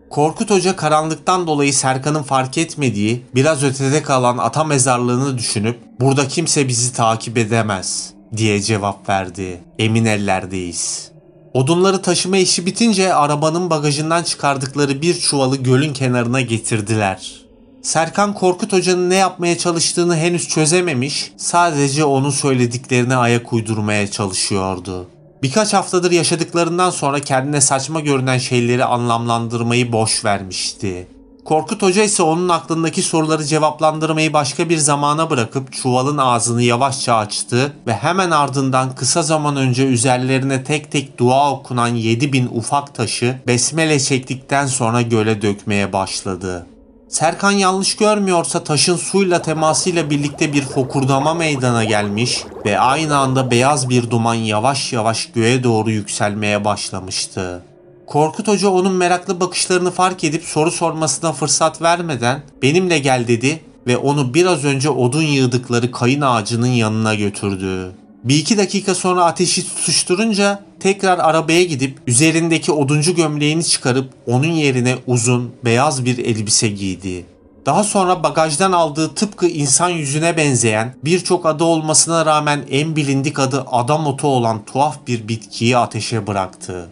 [0.10, 6.68] Korkut Hoca karanlıktan dolayı Serkan'ın fark etmediği biraz ötede kalan ata mezarlığını düşünüp burada kimse
[6.68, 9.64] bizi takip edemez diye cevap verdi.
[9.80, 11.13] Emin ellerdeyiz.
[11.54, 17.44] Odunları taşıma işi bitince arabanın bagajından çıkardıkları bir çuvalı gölün kenarına getirdiler.
[17.82, 25.08] Serkan Korkut Hoca'nın ne yapmaya çalıştığını henüz çözememiş, sadece onun söylediklerine ayak uydurmaya çalışıyordu.
[25.44, 31.08] Birkaç haftadır yaşadıklarından sonra kendine saçma görünen şeyleri anlamlandırmayı boş vermişti.
[31.46, 37.74] Korkut Hoca ise onun aklındaki soruları cevaplandırmayı başka bir zamana bırakıp çuvalın ağzını yavaşça açtı
[37.88, 44.00] ve hemen ardından kısa zaman önce üzerlerine tek tek dua okunan 7000 ufak taşı besmele
[44.00, 46.68] çektikten sonra göle dökmeye başladı.
[47.10, 53.90] Serkan yanlış görmüyorsa taşın suyla temasıyla birlikte bir fokurdama meydana gelmiş ve aynı anda beyaz
[53.90, 57.64] bir duman yavaş yavaş göğe doğru yükselmeye başlamıştı.
[58.08, 63.98] Korkut Hoca onun meraklı bakışlarını fark edip soru sormasına fırsat vermeden benimle gel dedi ve
[63.98, 67.92] onu biraz önce odun yığdıkları kayın ağacının yanına götürdü.
[68.24, 74.96] Bir iki dakika sonra ateşi tutuşturunca tekrar arabaya gidip üzerindeki oduncu gömleğini çıkarıp onun yerine
[75.08, 77.26] uzun beyaz bir elbise giydi.
[77.66, 83.66] Daha sonra bagajdan aldığı tıpkı insan yüzüne benzeyen birçok adı olmasına rağmen en bilindik adı
[83.72, 86.90] adam otu olan tuhaf bir bitkiyi ateşe bıraktı.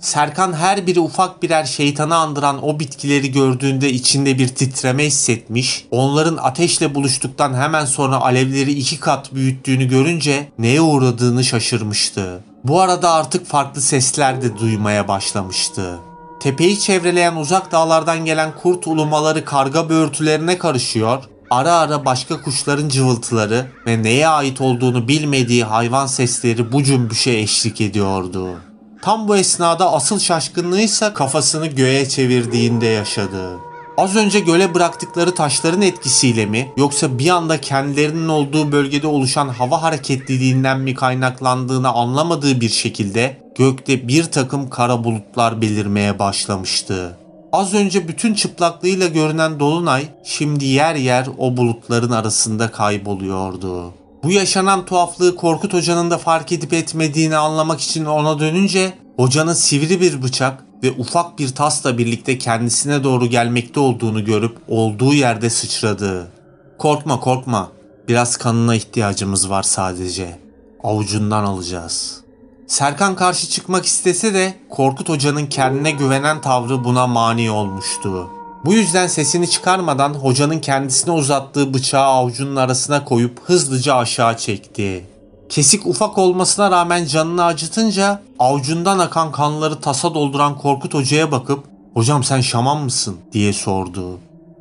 [0.00, 6.36] Serkan her biri ufak birer şeytanı andıran o bitkileri gördüğünde içinde bir titreme hissetmiş, onların
[6.36, 12.40] ateşle buluştuktan hemen sonra alevleri iki kat büyüttüğünü görünce neye uğradığını şaşırmıştı.
[12.64, 15.98] Bu arada artık farklı sesler de duymaya başlamıştı.
[16.40, 23.66] Tepeyi çevreleyen uzak dağlardan gelen kurt ulumaları karga böğürtülerine karışıyor, ara ara başka kuşların cıvıltıları
[23.86, 28.67] ve neye ait olduğunu bilmediği hayvan sesleri bu cümbüşe eşlik ediyordu.
[29.08, 33.58] Tam bu esnada asıl şaşkınlığıysa kafasını göğe çevirdiğinde yaşadı.
[33.96, 39.82] Az önce göle bıraktıkları taşların etkisiyle mi yoksa bir anda kendilerinin olduğu bölgede oluşan hava
[39.82, 47.16] hareketliliğinden mi kaynaklandığını anlamadığı bir şekilde gökte bir takım kara bulutlar belirmeye başlamıştı.
[47.52, 53.97] Az önce bütün çıplaklığıyla görünen dolunay şimdi yer yer o bulutların arasında kayboluyordu.
[54.22, 60.00] Bu yaşanan tuhaflığı Korkut Hoca'nın da fark edip etmediğini anlamak için ona dönünce hocanın sivri
[60.00, 66.32] bir bıçak ve ufak bir tasla birlikte kendisine doğru gelmekte olduğunu görüp olduğu yerde sıçradı.
[66.78, 67.68] Korkma korkma.
[68.08, 70.38] Biraz kanına ihtiyacımız var sadece.
[70.84, 72.20] Avucundan alacağız.
[72.66, 78.30] Serkan karşı çıkmak istese de Korkut Hoca'nın kendine güvenen tavrı buna mani olmuştu.
[78.64, 85.04] Bu yüzden sesini çıkarmadan hocanın kendisine uzattığı bıçağı avucunun arasına koyup hızlıca aşağı çekti.
[85.48, 92.24] Kesik ufak olmasına rağmen canını acıtınca avucundan akan kanları tasa dolduran Korkut Hoca'ya bakıp ''Hocam
[92.24, 94.18] sen şaman mısın?'' diye sordu.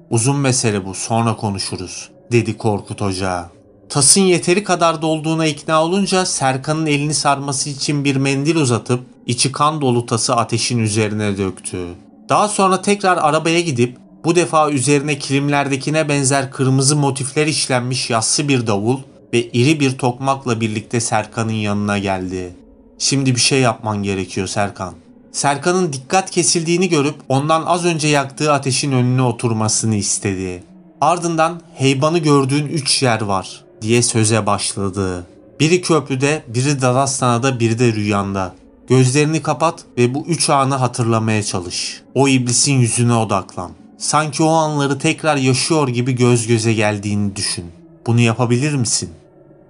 [0.10, 3.50] ''Uzun mesele bu sonra konuşuruz.'' dedi Korkut Hoca.
[3.90, 9.82] Tasın yeteri kadar dolduğuna ikna olunca Serkan'ın elini sarması için bir mendil uzatıp içi kan
[9.82, 11.88] dolu tası ateşin üzerine döktü.
[12.30, 18.68] Daha sonra tekrar arabaya gidip bu defa üzerine kilimlerdekine benzer kırmızı motifler işlenmiş yassı bir
[18.68, 19.00] davul
[19.34, 22.54] ve iri bir tokmakla birlikte Serkan'ın yanına geldi.
[23.00, 24.94] Şimdi bir şey yapman gerekiyor Serkan.
[25.32, 30.64] Serkan'ın dikkat kesildiğini görüp ondan az önce yaktığı ateşin önüne oturmasını istedi.
[31.02, 35.26] Ardından heybanı gördüğün üç yer var diye söze başladı.
[35.60, 38.56] Biri köprüde, biri Dadastana'da, biri de rüyanda.
[38.88, 42.02] Gözlerini kapat ve bu üç anı hatırlamaya çalış.
[42.16, 43.72] O iblisin yüzüne odaklan.
[43.98, 47.66] Sanki o anları tekrar yaşıyor gibi göz göze geldiğini düşün.
[48.06, 49.10] Bunu yapabilir misin?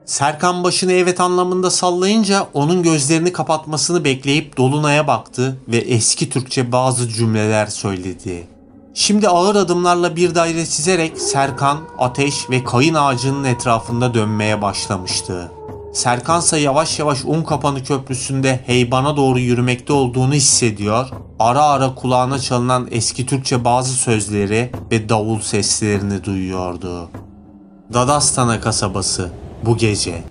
[0.05, 7.09] Serkan başını evet anlamında sallayınca onun gözlerini kapatmasını bekleyip Dolunay'a baktı ve eski Türkçe bazı
[7.09, 8.47] cümleler söyledi.
[8.93, 15.51] Şimdi ağır adımlarla bir daire çizerek Serkan, Ateş ve Kayın ağacının etrafında dönmeye başlamıştı.
[15.93, 21.09] Serkansa yavaş yavaş un kapanı köprüsünde heybana doğru yürümekte olduğunu hissediyor.
[21.39, 27.09] Ara ara kulağına çalınan eski Türkçe bazı sözleri ve davul seslerini duyuyordu.
[27.93, 29.31] Dadastana kasabası
[29.65, 30.23] bu gece.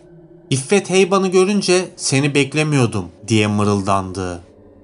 [0.50, 4.40] İffet Heyban'ı görünce seni beklemiyordum diye mırıldandı.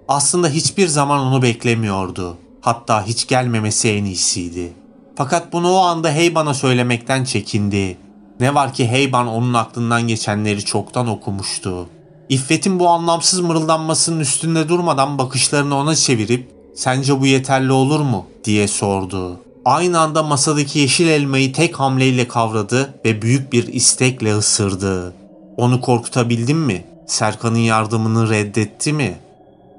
[0.08, 2.36] Aslında hiçbir zaman onu beklemiyordu.
[2.60, 4.72] Hatta hiç gelmemesi en iyisiydi.
[5.16, 7.96] Fakat bunu o anda Heyban'a söylemekten çekindi.
[8.42, 11.88] Ne var ki Heyban onun aklından geçenleri çoktan okumuştu.
[12.28, 18.68] İffet'in bu anlamsız mırıldanmasının üstünde durmadan bakışlarını ona çevirip ''Sence bu yeterli olur mu?'' diye
[18.68, 19.40] sordu.
[19.64, 25.14] Aynı anda masadaki yeşil elmayı tek hamleyle kavradı ve büyük bir istekle ısırdı.
[25.56, 26.84] Onu korkutabildin mi?
[27.06, 29.18] Serkan'ın yardımını reddetti mi?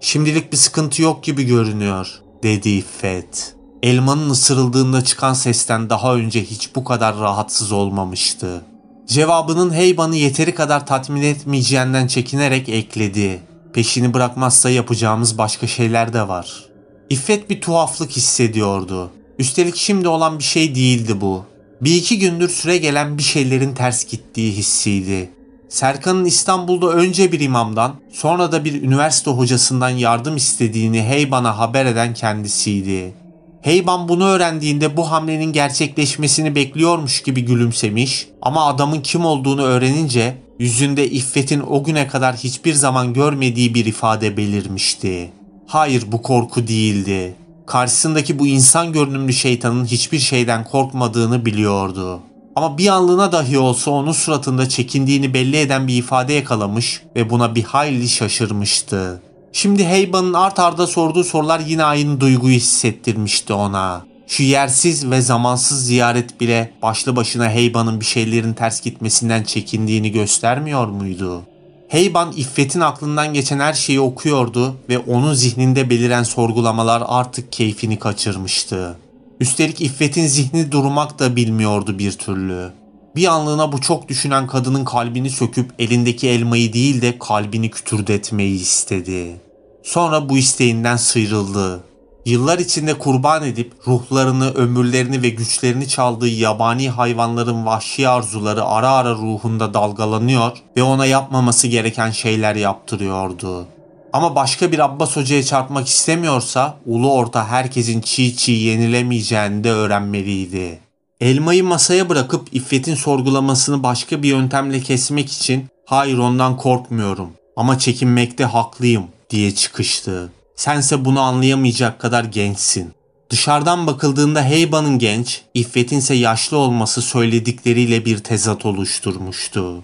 [0.02, 3.56] Şimdilik bir sıkıntı yok gibi görünüyor, dedi İffet.
[3.84, 8.62] Elmanın ısırıldığında çıkan sesten daha önce hiç bu kadar rahatsız olmamıştı.
[9.08, 13.42] Cevabının Heyban'ı yeteri kadar tatmin etmeyeceğinden çekinerek ekledi.
[13.74, 16.66] Peşini bırakmazsa yapacağımız başka şeyler de var.
[17.10, 19.12] İffet bir tuhaflık hissediyordu.
[19.40, 21.46] Üstelik şimdi olan bir şey değildi bu.
[21.82, 25.30] Bir iki gündür süre gelen bir şeylerin ters gittiği hissiydi.
[25.70, 32.14] Serkan'ın İstanbul'da önce bir imamdan sonra da bir üniversite hocasından yardım istediğini Heyban'a haber eden
[32.14, 33.23] kendisiydi.
[33.64, 41.10] Heyban bunu öğrendiğinde bu hamlenin gerçekleşmesini bekliyormuş gibi gülümsemiş ama adamın kim olduğunu öğrenince yüzünde
[41.10, 45.30] İffet'in o güne kadar hiçbir zaman görmediği bir ifade belirmişti.
[45.68, 47.36] Hayır bu korku değildi.
[47.66, 52.20] Karşısındaki bu insan görünümlü şeytanın hiçbir şeyden korkmadığını biliyordu.
[52.56, 57.56] Ama bir anlığına dahi olsa onun suratında çekindiğini belli eden bir ifade yakalamış ve buna
[57.56, 59.22] bir hayli şaşırmıştı.
[59.56, 64.06] Şimdi Heyban'ın art arda sorduğu sorular yine aynı duyguyu hissettirmişti ona.
[64.28, 70.88] Şu yersiz ve zamansız ziyaret bile başlı başına Heyban'ın bir şeylerin ters gitmesinden çekindiğini göstermiyor
[70.88, 71.42] muydu?
[71.88, 78.98] Heyban İffet'in aklından geçen her şeyi okuyordu ve onun zihninde beliren sorgulamalar artık keyfini kaçırmıştı.
[79.40, 82.83] Üstelik İffet'in zihni durmak da bilmiyordu bir türlü.
[83.16, 89.42] Bir anlığına bu çok düşünen kadının kalbini söküp elindeki elmayı değil de kalbini kütürdetmeyi istedi.
[89.84, 91.84] Sonra bu isteğinden sıyrıldı.
[92.26, 99.12] Yıllar içinde kurban edip ruhlarını, ömürlerini ve güçlerini çaldığı yabani hayvanların vahşi arzuları ara ara
[99.12, 103.66] ruhunda dalgalanıyor ve ona yapmaması gereken şeyler yaptırıyordu.
[104.14, 110.80] Ama başka bir Abbas Hoca'ya çarpmak istemiyorsa ulu orta herkesin çiğ çiğ yenilemeyeceğini de öğrenmeliydi.
[111.24, 118.46] Elmayı masaya bırakıp İffet'in sorgulamasını başka bir yöntemle kesmek için hayır ondan korkmuyorum ama çekinmekte
[118.46, 120.32] haklıyım diye çıkıştı.
[120.56, 122.92] Sense bunu anlayamayacak kadar gençsin.
[123.30, 129.84] Dışarıdan bakıldığında Heyba'nın genç, İffet'in ise yaşlı olması söyledikleriyle bir tezat oluşturmuştu.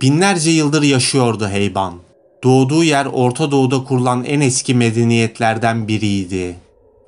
[0.00, 1.94] Binlerce yıldır yaşıyordu Heyban.
[2.44, 6.56] Doğduğu yer Orta Doğu'da kurulan en eski medeniyetlerden biriydi.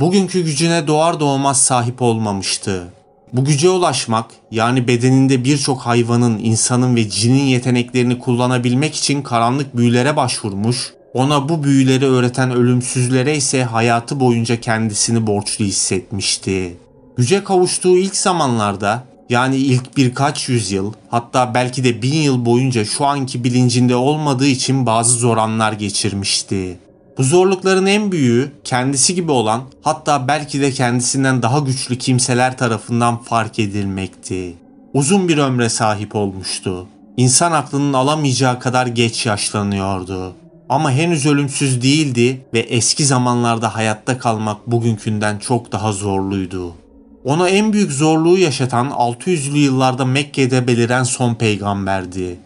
[0.01, 2.93] Bugünkü gücüne doğar doğmaz sahip olmamıştı.
[3.35, 10.17] Bu güce ulaşmak, yani bedeninde birçok hayvanın, insanın ve cinin yeteneklerini kullanabilmek için karanlık büyülere
[10.17, 16.77] başvurmuş, ona bu büyüleri öğreten ölümsüzlere ise hayatı boyunca kendisini borçlu hissetmişti.
[17.17, 23.05] Güce kavuştuğu ilk zamanlarda yani ilk birkaç yüzyıl hatta belki de bin yıl boyunca şu
[23.05, 26.79] anki bilincinde olmadığı için bazı zor anlar geçirmişti.
[27.19, 33.23] Bu zorlukların en büyüğü kendisi gibi olan hatta belki de kendisinden daha güçlü kimseler tarafından
[33.23, 34.55] fark edilmekti.
[34.95, 36.87] Uzun bir ömre sahip olmuştu.
[37.17, 40.33] İnsan aklının alamayacağı kadar geç yaşlanıyordu.
[40.69, 46.73] Ama henüz ölümsüz değildi ve eski zamanlarda hayatta kalmak bugünkünden çok daha zorluydu.
[47.25, 52.37] Ona en büyük zorluğu yaşatan 600'lü yıllarda Mekke'de beliren son peygamberdi.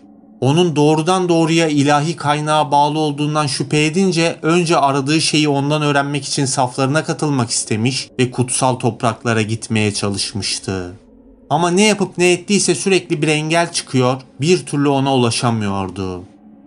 [0.41, 6.45] Onun doğrudan doğruya ilahi kaynağa bağlı olduğundan şüphe edince önce aradığı şeyi ondan öğrenmek için
[6.45, 10.93] saflarına katılmak istemiş ve kutsal topraklara gitmeye çalışmıştı.
[11.51, 16.23] Ama ne yapıp ne ettiyse sürekli bir engel çıkıyor, bir türlü ona ulaşamıyordu.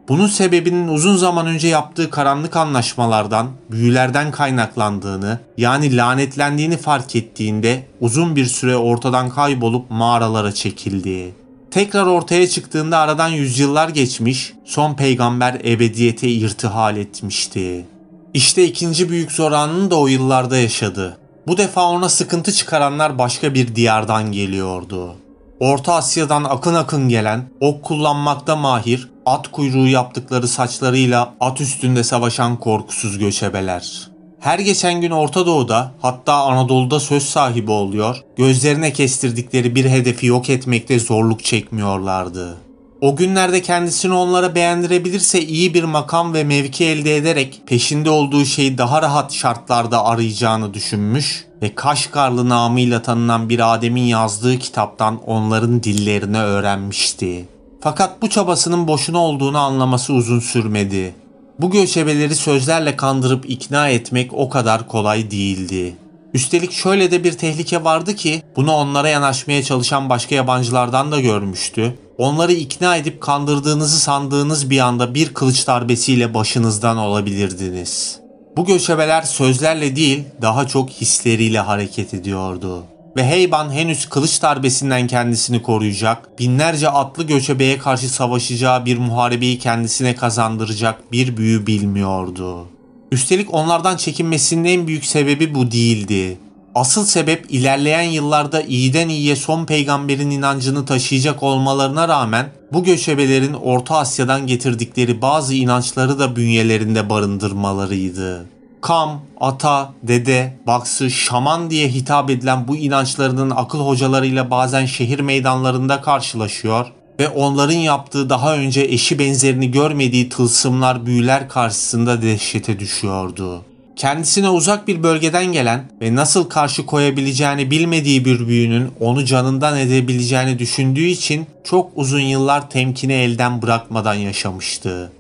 [0.10, 8.36] Bunun sebebinin uzun zaman önce yaptığı karanlık anlaşmalardan, büyülerden kaynaklandığını, yani lanetlendiğini fark ettiğinde uzun
[8.36, 11.41] bir süre ortadan kaybolup mağaralara çekildi.
[11.72, 17.86] Tekrar ortaya çıktığında aradan yüzyıllar geçmiş, son peygamber ebediyete irtihal etmişti.
[18.34, 21.18] İşte ikinci büyük zor anını da o yıllarda yaşadı.
[21.48, 25.16] Bu defa ona sıkıntı çıkaranlar başka bir diyardan geliyordu.
[25.60, 32.60] Orta Asya'dan akın akın gelen, ok kullanmakta mahir, at kuyruğu yaptıkları saçlarıyla at üstünde savaşan
[32.60, 34.11] korkusuz göçebeler.
[34.42, 40.50] Her geçen gün Orta Doğu'da hatta Anadolu'da söz sahibi oluyor, gözlerine kestirdikleri bir hedefi yok
[40.50, 42.58] etmekte zorluk çekmiyorlardı.
[43.02, 48.78] O günlerde kendisini onlara beğendirebilirse iyi bir makam ve mevki elde ederek peşinde olduğu şeyi
[48.78, 56.40] daha rahat şartlarda arayacağını düşünmüş ve Kaşgarlı namıyla tanınan bir Adem'in yazdığı kitaptan onların dillerini
[56.40, 57.46] öğrenmişti.
[57.82, 61.16] Fakat bu çabasının boşuna olduğunu anlaması uzun sürmedi.
[61.62, 65.96] Bu göçebeleri sözlerle kandırıp ikna etmek o kadar kolay değildi.
[66.34, 71.94] Üstelik şöyle de bir tehlike vardı ki bunu onlara yanaşmaya çalışan başka yabancılardan da görmüştü.
[72.18, 78.20] Onları ikna edip kandırdığınızı sandığınız bir anda bir kılıç darbesiyle başınızdan olabilirdiniz.
[78.58, 82.84] Bu göçebeler sözlerle değil daha çok hisleriyle hareket ediyordu.
[83.16, 90.16] Ve Heyban henüz kılıç darbesinden kendisini koruyacak, binlerce atlı göçebeye karşı savaşacağı bir muharebeyi kendisine
[90.16, 92.68] kazandıracak bir büyü bilmiyordu.
[93.12, 96.38] Üstelik onlardan çekinmesinin en büyük sebebi bu değildi.
[96.76, 103.98] Asıl sebep ilerleyen yıllarda iyiden iyiye son peygamberin inancını taşıyacak olmalarına rağmen bu göçebelerin Orta
[103.98, 108.46] Asya'dan getirdikleri bazı inançları da bünyelerinde barındırmalarıydı.
[108.82, 116.02] Kam, ata, dede, baksı, şaman diye hitap edilen bu inançlarının akıl hocalarıyla bazen şehir meydanlarında
[116.02, 116.86] karşılaşıyor
[117.20, 123.62] ve onların yaptığı daha önce eşi benzerini görmediği tılsımlar, büyüler karşısında dehşete düşüyordu.
[123.96, 130.60] Kendisine uzak bir bölgeden gelen ve nasıl karşı koyabileceğini bilmediği bir büyünün onu canından edebileceğini
[130.60, 135.12] düşündüğü için çok uzun yıllar temkini elden bırakmadan yaşamıştı.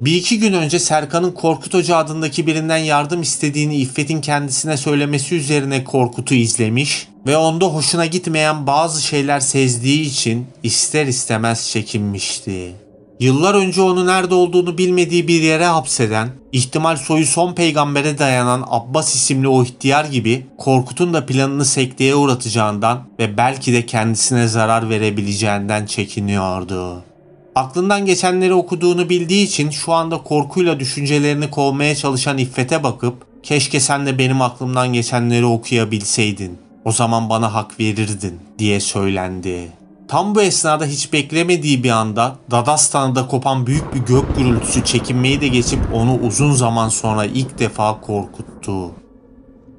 [0.00, 5.84] Bir iki gün önce Serkan'ın Korkut Hoca adındaki birinden yardım istediğini İffet'in kendisine söylemesi üzerine
[5.84, 12.72] Korkut'u izlemiş ve onda hoşuna gitmeyen bazı şeyler sezdiği için ister istemez çekinmişti.
[13.20, 19.14] Yıllar önce onu nerede olduğunu bilmediği bir yere hapseden, ihtimal soyu son peygambere dayanan Abbas
[19.14, 25.86] isimli o ihtiyar gibi Korkut'un da planını sekteye uğratacağından ve belki de kendisine zarar verebileceğinden
[25.86, 27.09] çekiniyordu.
[27.54, 34.06] Aklından geçenleri okuduğunu bildiği için şu anda korkuyla düşüncelerini kovmaya çalışan İffet'e bakıp keşke sen
[34.06, 36.58] de benim aklımdan geçenleri okuyabilseydin.
[36.84, 39.68] O zaman bana hak verirdin diye söylendi.
[40.08, 45.48] Tam bu esnada hiç beklemediği bir anda Dadastan'da kopan büyük bir gök gürültüsü çekinmeyi de
[45.48, 48.90] geçip onu uzun zaman sonra ilk defa korkuttu.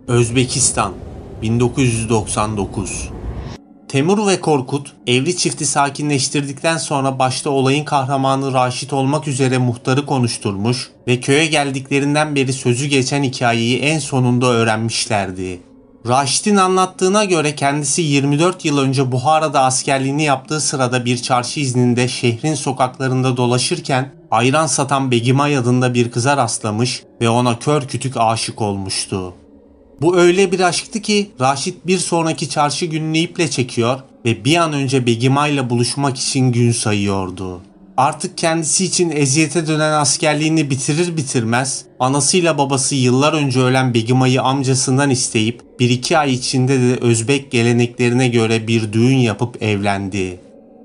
[0.07, 0.93] Özbekistan
[1.41, 3.09] 1999
[3.91, 10.89] Temur ve Korkut evli çifti sakinleştirdikten sonra başta olayın kahramanı Raşit olmak üzere muhtarı konuşturmuş
[11.07, 15.59] ve köye geldiklerinden beri sözü geçen hikayeyi en sonunda öğrenmişlerdi.
[16.07, 22.55] Raşit'in anlattığına göre kendisi 24 yıl önce Buhara'da askerliğini yaptığı sırada bir çarşı izninde şehrin
[22.55, 29.33] sokaklarında dolaşırken ayran satan Begimay adında bir kıza rastlamış ve ona kör kütük aşık olmuştu.
[30.01, 34.73] Bu öyle bir aşktı ki Raşit bir sonraki çarşı gününü iple çekiyor ve bir an
[34.73, 37.61] önce Begima ile buluşmak için gün sayıyordu.
[37.97, 45.09] Artık kendisi için eziyete dönen askerliğini bitirir bitirmez anasıyla babası yıllar önce ölen Begima'yı amcasından
[45.09, 50.39] isteyip bir iki ay içinde de Özbek geleneklerine göre bir düğün yapıp evlendi.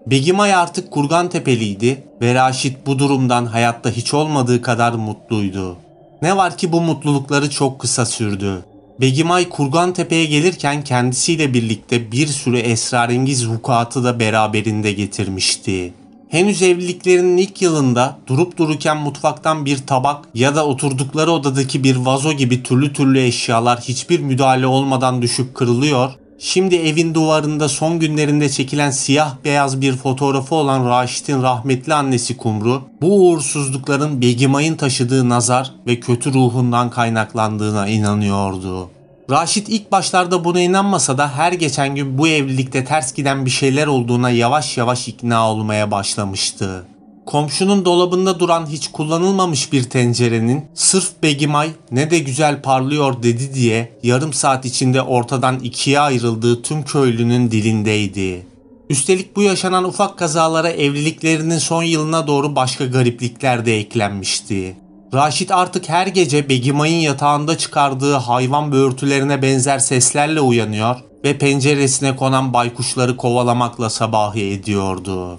[0.06, 5.76] Begimay artık Kurgan Tepeliydi ve Raşit bu durumdan hayatta hiç olmadığı kadar mutluydu.
[6.22, 8.64] Ne var ki bu mutlulukları çok kısa sürdü.
[9.00, 15.94] Begimay Kurgan Tepe'ye gelirken kendisiyle birlikte bir sürü esrarengiz vukuatı da beraberinde getirmişti.
[16.28, 22.32] Henüz evliliklerinin ilk yılında durup dururken mutfaktan bir tabak ya da oturdukları odadaki bir vazo
[22.32, 26.10] gibi türlü türlü eşyalar hiçbir müdahale olmadan düşüp kırılıyor.
[26.38, 32.82] Şimdi evin duvarında son günlerinde çekilen siyah beyaz bir fotoğrafı olan Raşit'in rahmetli annesi Kumru,
[33.00, 38.90] bu uğursuzlukların Begimay'ın taşıdığı nazar ve kötü ruhundan kaynaklandığına inanıyordu.
[39.30, 43.86] Raşit ilk başlarda buna inanmasa da her geçen gün bu evlilikte ters giden bir şeyler
[43.86, 46.84] olduğuna yavaş yavaş ikna olmaya başlamıştı.
[47.26, 53.92] Komşunun dolabında duran hiç kullanılmamış bir tencerenin sırf Begimay ne de güzel parlıyor dedi diye
[54.02, 58.46] yarım saat içinde ortadan ikiye ayrıldığı tüm köylünün dilindeydi.
[58.90, 64.76] Üstelik bu yaşanan ufak kazalara evliliklerinin son yılına doğru başka gariplikler de eklenmişti.
[65.14, 72.52] Raşit artık her gece Begimay'ın yatağında çıkardığı hayvan böğürtülerine benzer seslerle uyanıyor ve penceresine konan
[72.52, 75.38] baykuşları kovalamakla sabahı ediyordu.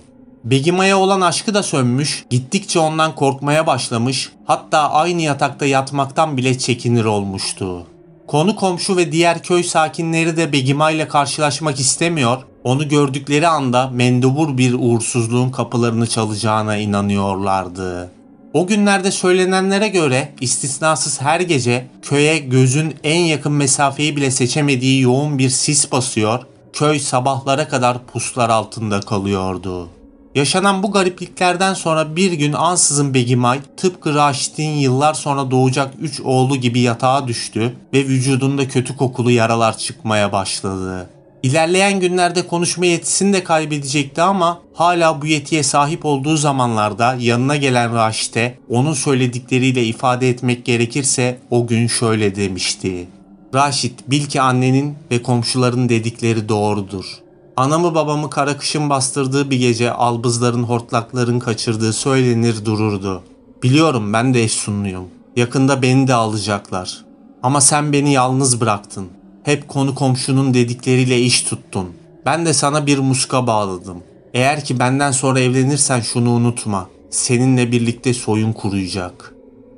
[0.50, 7.06] Begima'ya olan aşkı da sönmüş, gittikçe ondan korkmaya başlamış, hatta aynı yatakta yatmaktan bile çekinir
[7.06, 7.86] olmuştu.
[8.28, 14.58] Konu komşu ve diğer köy sakinleri de Begima ile karşılaşmak istemiyor, onu gördükleri anda mendubur
[14.58, 18.12] bir uğursuzluğun kapılarını çalacağına inanıyorlardı.
[18.54, 25.38] O günlerde söylenenlere göre istisnasız her gece köye gözün en yakın mesafeyi bile seçemediği yoğun
[25.38, 26.40] bir sis basıyor,
[26.74, 29.90] köy sabahlara kadar puslar altında kalıyordu.
[30.36, 36.56] Yaşanan bu garipliklerden sonra bir gün ansızın Begimay tıpkı Raşit'in yıllar sonra doğacak üç oğlu
[36.56, 41.10] gibi yatağa düştü ve vücudunda kötü kokulu yaralar çıkmaya başladı.
[41.44, 47.96] İlerleyen günlerde konuşma yetisini de kaybedecekti ama hala bu yetiye sahip olduğu zamanlarda yanına gelen
[47.96, 53.08] Raşit'e onun söyledikleriyle ifade etmek gerekirse o gün şöyle demişti.
[53.54, 57.27] Raşit bil ki annenin ve komşuların dedikleri doğrudur.
[57.58, 63.24] Anamı babamı kara kışın bastırdığı bir gece albızların hortlakların kaçırdığı söylenir dururdu.
[63.64, 65.06] Biliyorum ben de efsunluyum.
[65.36, 67.06] Yakında beni de alacaklar.
[67.44, 69.08] Ama sen beni yalnız bıraktın.
[69.44, 71.88] Hep konu komşunun dedikleriyle iş tuttun.
[72.26, 73.98] Ben de sana bir muska bağladım.
[74.34, 76.88] Eğer ki benden sonra evlenirsen şunu unutma.
[77.10, 79.34] Seninle birlikte soyun kuruyacak.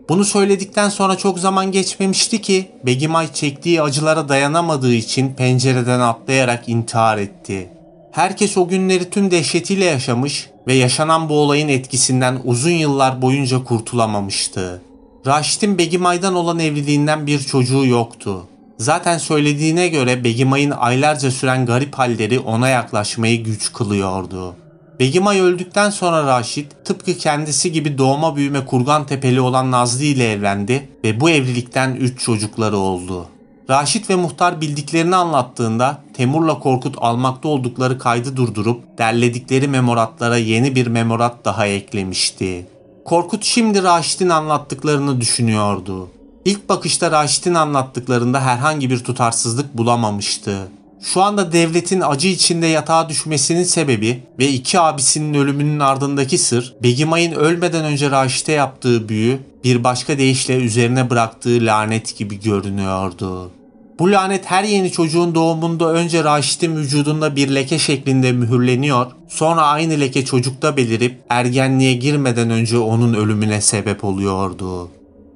[0.10, 7.18] Bunu söyledikten sonra çok zaman geçmemişti ki Begimay çektiği acılara dayanamadığı için pencereden atlayarak intihar
[7.18, 7.70] etti.
[8.12, 14.82] Herkes o günleri tüm dehşetiyle yaşamış ve yaşanan bu olayın etkisinden uzun yıllar boyunca kurtulamamıştı.
[15.28, 18.47] Raşit'in Begimay'dan olan evliliğinden bir çocuğu yoktu.
[18.78, 24.55] Zaten söylediğine göre Begimay'ın aylarca süren garip halleri ona yaklaşmayı güç kılıyordu.
[25.00, 30.89] Begimay öldükten sonra Raşit tıpkı kendisi gibi doğma büyüme kurgan tepeli olan Nazlı ile evlendi
[31.04, 33.26] ve bu evlilikten 3 çocukları oldu.
[33.70, 40.88] Raşit ve Muhtar bildiklerini anlattığında Temur'la Korkut almakta oldukları kaydı durdurup derledikleri memoratlara yeni bir
[40.88, 42.68] memorat daha eklemişti.
[43.06, 46.08] Korkut şimdi Raşit'in anlattıklarını düşünüyordu.
[46.45, 50.68] İlk bakışta Raşit'in anlattıklarında herhangi bir tutarsızlık bulamamıştı.
[51.02, 57.32] Şu anda devletin acı içinde yatağa düşmesinin sebebi ve iki abisinin ölümünün ardındaki sır, Begimay'ın
[57.32, 63.52] ölmeden önce Raşit'e yaptığı büyü, bir başka deyişle üzerine bıraktığı lanet gibi görünüyordu.
[64.00, 70.00] Bu lanet her yeni çocuğun doğumunda önce Raşit'in vücudunda bir leke şeklinde mühürleniyor, sonra aynı
[70.00, 74.89] leke çocukta belirip ergenliğe girmeden önce onun ölümüne sebep oluyordu.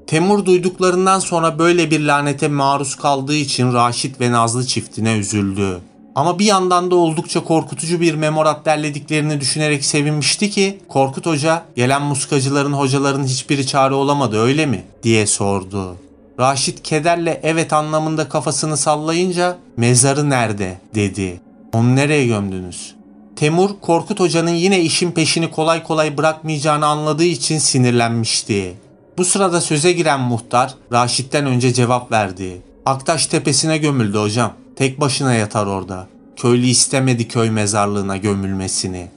[0.08, 5.80] Temur duyduklarından sonra böyle bir lanete maruz kaldığı için Raşit ve Nazlı çiftine üzüldü.
[6.16, 12.02] Ama bir yandan da oldukça korkutucu bir memorat derlediklerini düşünerek sevinmişti ki Korkut Hoca gelen
[12.02, 15.96] muskacıların hocaların hiçbiri çare olamadı öyle mi diye sordu.
[16.40, 21.42] Raşit kederle evet anlamında kafasını sallayınca mezarı nerede dedi.
[21.74, 22.96] Onu nereye gömdünüz?
[23.36, 28.74] Temur Korkut Hoca'nın yine işin peşini kolay kolay bırakmayacağını anladığı için sinirlenmişti.
[29.18, 32.62] Bu sırada söze giren muhtar Raşit'ten önce cevap verdi.
[32.86, 34.54] Aktaş tepesine gömüldü hocam.
[34.76, 36.08] Tek başına yatar orada.
[36.36, 39.08] Köylü istemedi köy mezarlığına gömülmesini.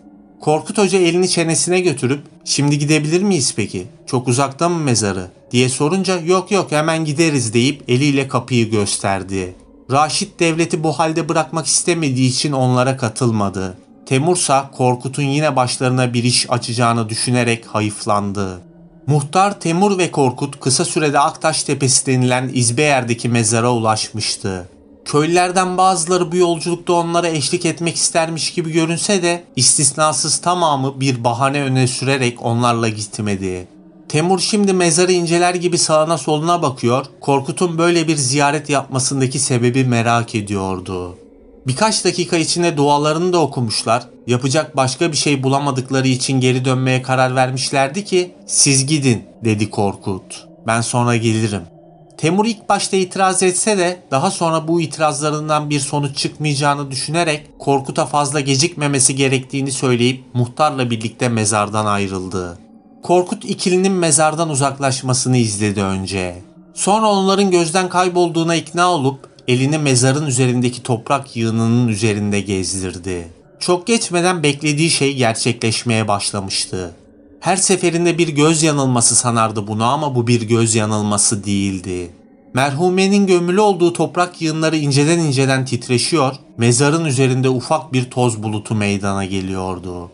[0.41, 3.87] Korkut Hoca elini çenesine götürüp şimdi gidebilir miyiz peki?
[4.07, 5.31] Çok uzakta mı mezarı?
[5.51, 9.55] diye sorunca yok yok hemen gideriz deyip eliyle kapıyı gösterdi.
[9.91, 13.79] Raşit devleti bu halde bırakmak istemediği için onlara katılmadı.
[14.07, 18.61] Temursa Korkut'un yine başlarına bir iş açacağını düşünerek hayıflandı.
[19.07, 24.69] Muhtar Temur ve Korkut kısa sürede Aktaş Tepesi denilen İzbeyer'deki mezara ulaşmıştı.
[25.05, 31.63] Köylülerden bazıları bu yolculukta onlara eşlik etmek istermiş gibi görünse de istisnasız tamamı bir bahane
[31.63, 33.69] öne sürerek onlarla gitmedi.
[34.09, 40.35] Temur şimdi mezarı inceler gibi sağına soluna bakıyor, Korkut'un böyle bir ziyaret yapmasındaki sebebi merak
[40.35, 41.17] ediyordu.
[41.67, 44.03] Birkaç dakika içinde dualarını da okumuşlar.
[44.27, 50.47] Yapacak başka bir şey bulamadıkları için geri dönmeye karar vermişlerdi ki siz gidin dedi Korkut.
[50.67, 51.63] Ben sonra gelirim.
[52.19, 58.07] Temur ilk başta itiraz etse de daha sonra bu itirazlarından bir sonuç çıkmayacağını düşünerek Korkut'a
[58.07, 62.59] fazla gecikmemesi gerektiğini söyleyip muhtarla birlikte mezardan ayrıldı.
[63.03, 66.43] Korkut ikilinin mezardan uzaklaşmasını izledi önce.
[66.75, 73.29] Sonra onların gözden kaybolduğuna ikna olup elini mezarın üzerindeki toprak yığınının üzerinde gezdirdi.
[73.61, 76.95] Çok geçmeden beklediği şey gerçekleşmeye başlamıştı.
[77.41, 82.11] Her seferinde bir göz yanılması sanardı bunu ama bu bir göz yanılması değildi.
[82.55, 89.25] Merhumenin gömülü olduğu toprak yığınları inceden inceden titreşiyor, mezarın üzerinde ufak bir toz bulutu meydana
[89.25, 90.11] geliyordu.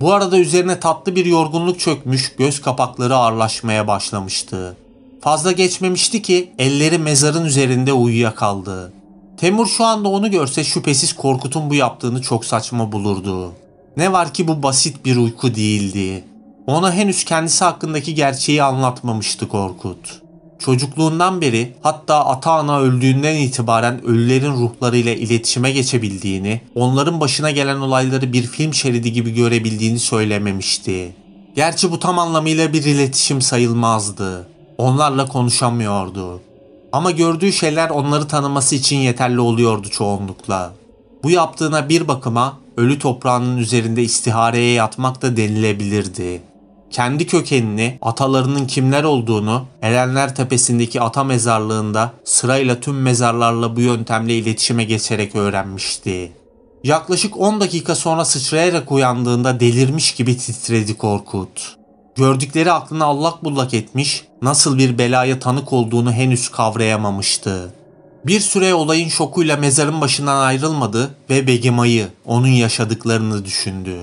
[0.00, 4.76] Bu arada üzerine tatlı bir yorgunluk çökmüş, göz kapakları ağırlaşmaya başlamıştı.
[5.26, 8.92] Fazla geçmemişti ki elleri mezarın üzerinde uyuyakaldı.
[9.36, 13.52] Temur şu anda onu görse şüphesiz Korkut'un bu yaptığını çok saçma bulurdu.
[13.96, 16.24] Ne var ki bu basit bir uyku değildi.
[16.66, 20.22] Ona henüz kendisi hakkındaki gerçeği anlatmamıştı Korkut.
[20.58, 28.32] Çocukluğundan beri hatta ata ana öldüğünden itibaren ölülerin ruhlarıyla iletişime geçebildiğini, onların başına gelen olayları
[28.32, 31.16] bir film şeridi gibi görebildiğini söylememişti.
[31.56, 34.55] Gerçi bu tam anlamıyla bir iletişim sayılmazdı.
[34.78, 36.40] Onlarla konuşamıyordu.
[36.92, 40.72] Ama gördüğü şeyler onları tanıması için yeterli oluyordu çoğunlukla.
[41.22, 46.42] Bu yaptığına bir bakıma ölü toprağının üzerinde istihareye yatmak da denilebilirdi.
[46.90, 54.84] Kendi kökenini, atalarının kimler olduğunu Erenler Tepesi'ndeki ata mezarlığında sırayla tüm mezarlarla bu yöntemle iletişime
[54.84, 56.32] geçerek öğrenmişti.
[56.84, 61.76] Yaklaşık 10 dakika sonra sıçrayarak uyandığında delirmiş gibi titredi Korkut.
[62.16, 67.74] Gördükleri aklını allak bullak etmiş, nasıl bir belaya tanık olduğunu henüz kavrayamamıştı.
[68.26, 73.96] Bir süre olayın şokuyla mezarın başından ayrılmadı ve Begimay'ı, onun yaşadıklarını düşündü.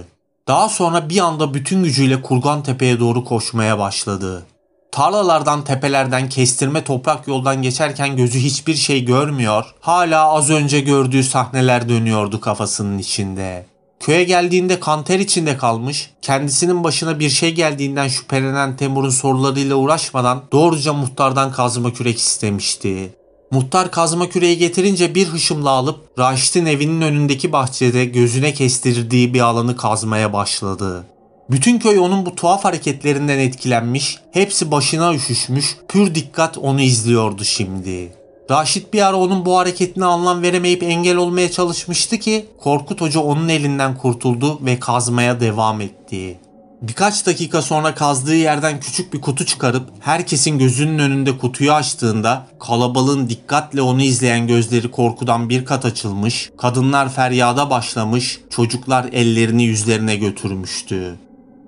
[0.48, 4.46] Daha sonra bir anda bütün gücüyle Kurgan Tepe'ye doğru koşmaya başladı.
[4.92, 11.90] Tarlalardan, tepelerden, kestirme toprak yoldan geçerken gözü hiçbir şey görmüyor, hala az önce gördüğü sahneler
[11.90, 13.66] dönüyordu kafasının içinde.
[14.04, 20.94] Köye geldiğinde kanter içinde kalmış, kendisinin başına bir şey geldiğinden şüphelenen Temur'un sorularıyla uğraşmadan doğruca
[20.94, 23.14] muhtardan kazma kürek istemişti.
[23.52, 29.78] Muhtar kazma küreği getirince bir hışımla alıp Raşit'in evinin önündeki bahçede gözüne kestirdiği bir alanı
[29.78, 31.06] kazmaya başladı.
[31.50, 38.23] Bütün köy onun bu tuhaf hareketlerinden etkilenmiş, hepsi başına üşüşmüş, pür dikkat onu izliyordu şimdi.
[38.54, 43.50] Raşit bir ara onun bu hareketine anlam veremeyip engel olmaya çalışmıştı ki Korkut Hoca onun
[43.50, 46.40] elinden kurtuldu ve kazmaya devam etti.
[46.82, 53.30] Birkaç dakika sonra kazdığı yerden küçük bir kutu çıkarıp herkesin gözünün önünde kutuyu açtığında kalabalığın
[53.30, 61.16] dikkatle onu izleyen gözleri korkudan bir kat açılmış, kadınlar feryada başlamış, çocuklar ellerini yüzlerine götürmüştü.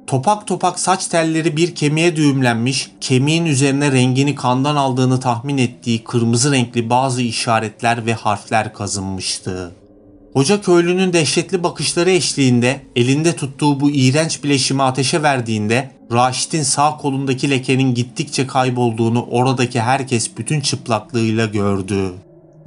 [0.08, 6.52] Topak topak saç telleri bir kemiğe düğümlenmiş, kemiğin üzerine rengini kandan aldığını tahmin ettiği kırmızı
[6.52, 9.72] renkli bazı işaretler ve harfler kazınmıştı.
[10.34, 17.50] Hoca köylünün dehşetli bakışları eşliğinde elinde tuttuğu bu iğrenç bileşimi ateşe verdiğinde Raşit'in sağ kolundaki
[17.50, 22.14] lekenin gittikçe kaybolduğunu oradaki herkes bütün çıplaklığıyla gördü.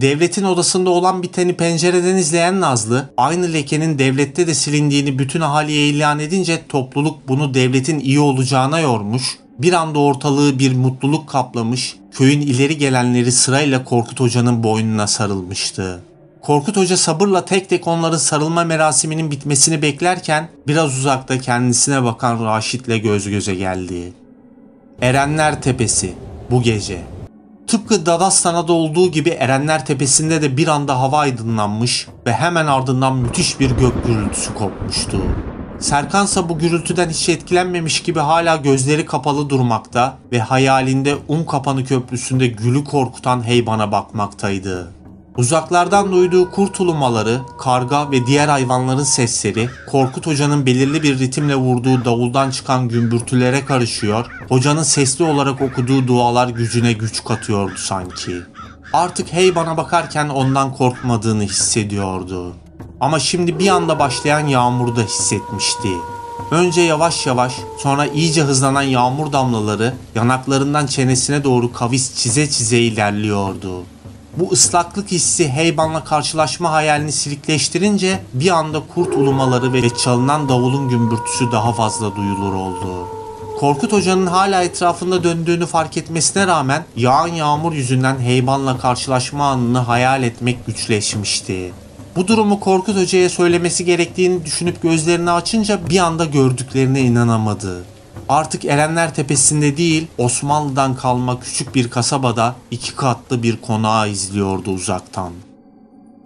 [0.00, 6.18] Devletin odasında olan biteni pencereden izleyen Nazlı, aynı lekenin devlette de silindiğini bütün ahaliye ilan
[6.18, 12.78] edince topluluk bunu devletin iyi olacağına yormuş, bir anda ortalığı bir mutluluk kaplamış, köyün ileri
[12.78, 16.00] gelenleri sırayla Korkut Hoca'nın boynuna sarılmıştı.
[16.40, 23.02] Korkut Hoca sabırla tek tek onların sarılma merasiminin bitmesini beklerken biraz uzakta kendisine bakan Raşit'le
[23.02, 24.12] göz göze geldi.
[25.02, 26.14] Erenler Tepesi
[26.50, 27.17] bu gece.
[27.68, 33.60] Tıpkı Dadastan'da olduğu gibi Erenler Tepesi'nde de bir anda hava aydınlanmış ve hemen ardından müthiş
[33.60, 35.20] bir gök gürültüsü kopmuştu.
[35.78, 42.46] Serkansa bu gürültüden hiç etkilenmemiş gibi hala gözleri kapalı durmakta ve hayalinde Un Kapanı Köprüsü'nde
[42.46, 44.92] gülü korkutan heybana bakmaktaydı.
[45.38, 52.04] Uzaklardan duyduğu kurt ulumaları, karga ve diğer hayvanların sesleri, Korkut Hoca'nın belirli bir ritimle vurduğu
[52.04, 58.36] davuldan çıkan gümbürtülere karışıyor, hocanın sesli olarak okuduğu dualar gücüne güç katıyordu sanki.
[58.92, 62.52] Artık hey bana bakarken ondan korkmadığını hissediyordu.
[63.00, 65.88] Ama şimdi bir anda başlayan yağmuru da hissetmişti.
[66.50, 73.84] Önce yavaş yavaş, sonra iyice hızlanan yağmur damlaları yanaklarından çenesine doğru kavis çize çize ilerliyordu.
[74.36, 81.52] Bu ıslaklık hissi heybanla karşılaşma hayalini silikleştirince bir anda kurt ulumaları ve çalınan davulun gümbürtüsü
[81.52, 83.08] daha fazla duyulur oldu.
[83.60, 90.22] Korkut Hoca'nın hala etrafında döndüğünü fark etmesine rağmen yağan yağmur yüzünden heybanla karşılaşma anını hayal
[90.22, 91.72] etmek güçleşmişti.
[92.16, 97.84] Bu durumu Korkut Hoca'ya söylemesi gerektiğini düşünüp gözlerini açınca bir anda gördüklerine inanamadı.
[98.28, 105.32] Artık Erenler Tepesi'nde değil Osmanlı'dan kalma küçük bir kasabada iki katlı bir konağı izliyordu uzaktan.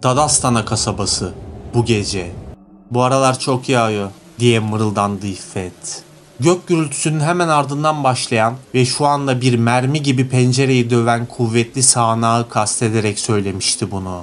[0.03, 1.33] Dadastana kasabası
[1.73, 2.31] bu gece.
[2.91, 6.03] Bu aralar çok yağıyor diye mırıldandı İffet.
[6.39, 12.49] Gök gürültüsünün hemen ardından başlayan ve şu anda bir mermi gibi pencereyi döven kuvvetli sağanağı
[12.49, 14.21] kastederek söylemişti bunu.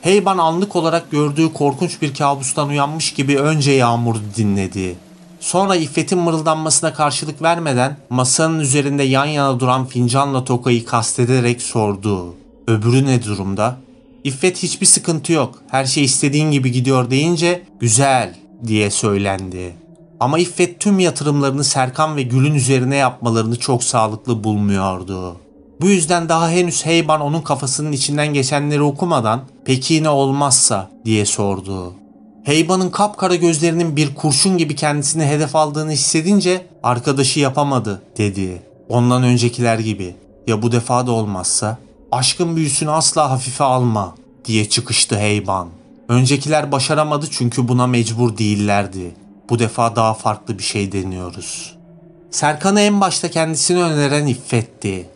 [0.00, 4.96] Heyban anlık olarak gördüğü korkunç bir kabustan uyanmış gibi önce yağmuru dinledi.
[5.46, 12.34] Sonra İffet'in mırıldanmasına karşılık vermeden masanın üzerinde yan yana duran fincanla tokayı kastederek sordu.
[12.68, 13.76] Öbürü ne durumda?
[14.24, 15.62] İffet hiçbir sıkıntı yok.
[15.70, 18.34] Her şey istediğin gibi gidiyor deyince güzel
[18.66, 19.74] diye söylendi.
[20.20, 25.36] Ama İffet tüm yatırımlarını Serkan ve Gül'ün üzerine yapmalarını çok sağlıklı bulmuyordu.
[25.80, 31.94] Bu yüzden daha henüz Heyban onun kafasının içinden geçenleri okumadan peki yine olmazsa diye sordu.
[32.46, 38.62] Heyban'ın kapkara gözlerinin bir kurşun gibi kendisini hedef aldığını hissedince arkadaşı yapamadı dedi.
[38.88, 40.16] Ondan öncekiler gibi.
[40.46, 41.78] Ya bu defa da olmazsa?
[42.12, 45.68] Aşkın büyüsünü asla hafife alma diye çıkıştı Heyban.
[46.08, 49.14] Öncekiler başaramadı çünkü buna mecbur değillerdi.
[49.50, 51.76] Bu defa daha farklı bir şey deniyoruz.
[52.30, 55.08] Serkan'ı en başta kendisini öneren İffet'ti.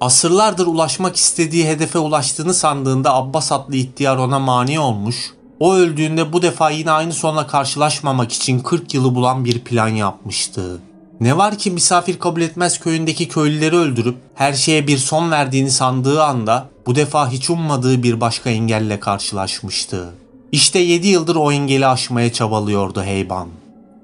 [0.00, 6.42] Asırlardır ulaşmak istediği hedefe ulaştığını sandığında Abbas adlı ihtiyar ona mani olmuş, o öldüğünde bu
[6.42, 10.80] defa yine aynı sonla karşılaşmamak için 40 yılı bulan bir plan yapmıştı.
[11.20, 16.22] Ne var ki misafir kabul etmez köyündeki köylüleri öldürüp her şeye bir son verdiğini sandığı
[16.22, 20.14] anda bu defa hiç ummadığı bir başka engelle karşılaşmıştı.
[20.52, 23.48] İşte 7 yıldır o engeli aşmaya çabalıyordu Heyban.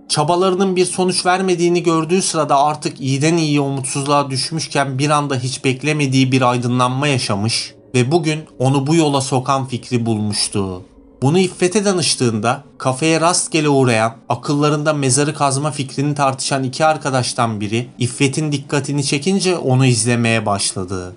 [0.09, 6.32] Çabalarının bir sonuç vermediğini gördüğü sırada artık iyiden iyiye umutsuzluğa düşmüşken bir anda hiç beklemediği
[6.32, 10.82] bir aydınlanma yaşamış ve bugün onu bu yola sokan fikri bulmuştu.
[11.22, 18.52] Bunu İffet'e danıştığında kafeye rastgele uğrayan, akıllarında mezarı kazma fikrini tartışan iki arkadaştan biri İffet'in
[18.52, 21.12] dikkatini çekince onu izlemeye başladı.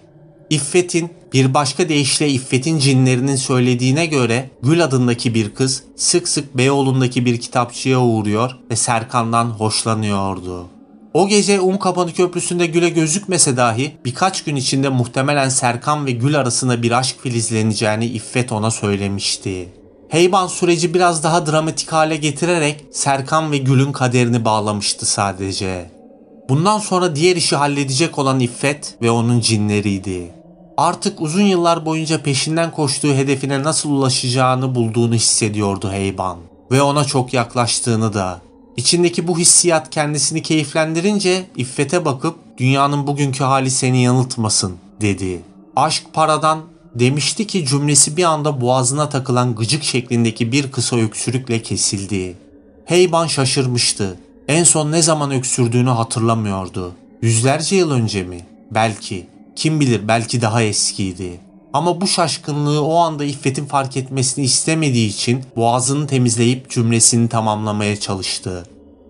[0.49, 7.25] İffet'in bir başka deyişle İffet'in cinlerinin söylediğine göre Gül adındaki bir kız sık sık Beyoğlu'ndaki
[7.25, 10.65] bir kitapçıya uğruyor ve Serkan'dan hoşlanıyordu.
[11.13, 16.83] O gece Unkapanı Köprüsü'nde Gül'e gözükmese dahi birkaç gün içinde muhtemelen Serkan ve Gül arasında
[16.83, 19.69] bir aşk filizleneceğini İffet ona söylemişti.
[20.09, 25.91] Heyban süreci biraz daha dramatik hale getirerek Serkan ve Gül'ün kaderini bağlamıştı sadece.
[26.49, 30.31] Bundan sonra diğer işi halledecek olan İffet ve onun cinleriydi.
[30.77, 36.37] Artık uzun yıllar boyunca peşinden koştuğu hedefine nasıl ulaşacağını bulduğunu hissediyordu Heyban.
[36.71, 38.41] Ve ona çok yaklaştığını da.
[38.77, 45.41] İçindeki bu hissiyat kendisini keyiflendirince İffet'e bakıp dünyanın bugünkü hali seni yanıltmasın dedi.
[45.75, 46.59] Aşk paradan
[46.95, 52.37] demişti ki cümlesi bir anda boğazına takılan gıcık şeklindeki bir kısa öksürükle kesildi.
[52.85, 54.17] Heyban şaşırmıştı.
[54.47, 56.93] En son ne zaman öksürdüğünü hatırlamıyordu.
[57.21, 58.45] Yüzlerce yıl önce mi?
[58.71, 59.27] Belki.
[59.55, 61.39] Kim bilir belki daha eskiydi.
[61.73, 68.63] Ama bu şaşkınlığı o anda İffet'in fark etmesini istemediği için boğazını temizleyip cümlesini tamamlamaya çalıştı.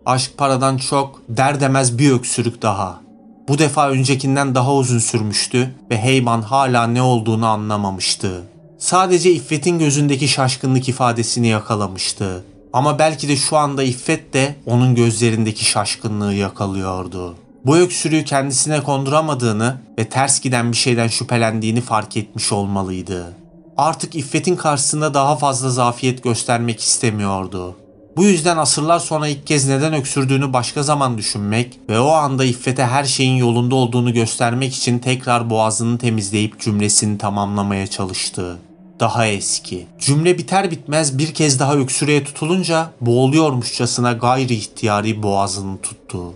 [0.06, 3.07] Aşk paradan çok der demez bir öksürük daha.
[3.48, 8.44] Bu defa öncekinden daha uzun sürmüştü ve Heyman hala ne olduğunu anlamamıştı.
[8.78, 12.44] Sadece İffet'in gözündeki şaşkınlık ifadesini yakalamıştı.
[12.74, 17.36] Ama belki de şu anda İffet de onun gözlerindeki şaşkınlığı yakalıyordu.
[17.66, 23.34] Bu öksürüğü kendisine konduramadığını ve ters giden bir şeyden şüphelendiğini fark etmiş olmalıydı.
[23.78, 27.76] Artık İffet'in karşısında daha fazla zafiyet göstermek istemiyordu.
[28.18, 32.86] Bu yüzden asırlar sonra ilk kez neden öksürdüğünü başka zaman düşünmek ve o anda İffet'e
[32.86, 38.58] her şeyin yolunda olduğunu göstermek için tekrar boğazını temizleyip cümlesini tamamlamaya çalıştı.
[39.00, 39.88] Daha eski.
[40.00, 46.34] Cümle biter bitmez bir kez daha öksürüğe tutulunca boğuluyormuşçasına gayri ihtiyari boğazını tuttu.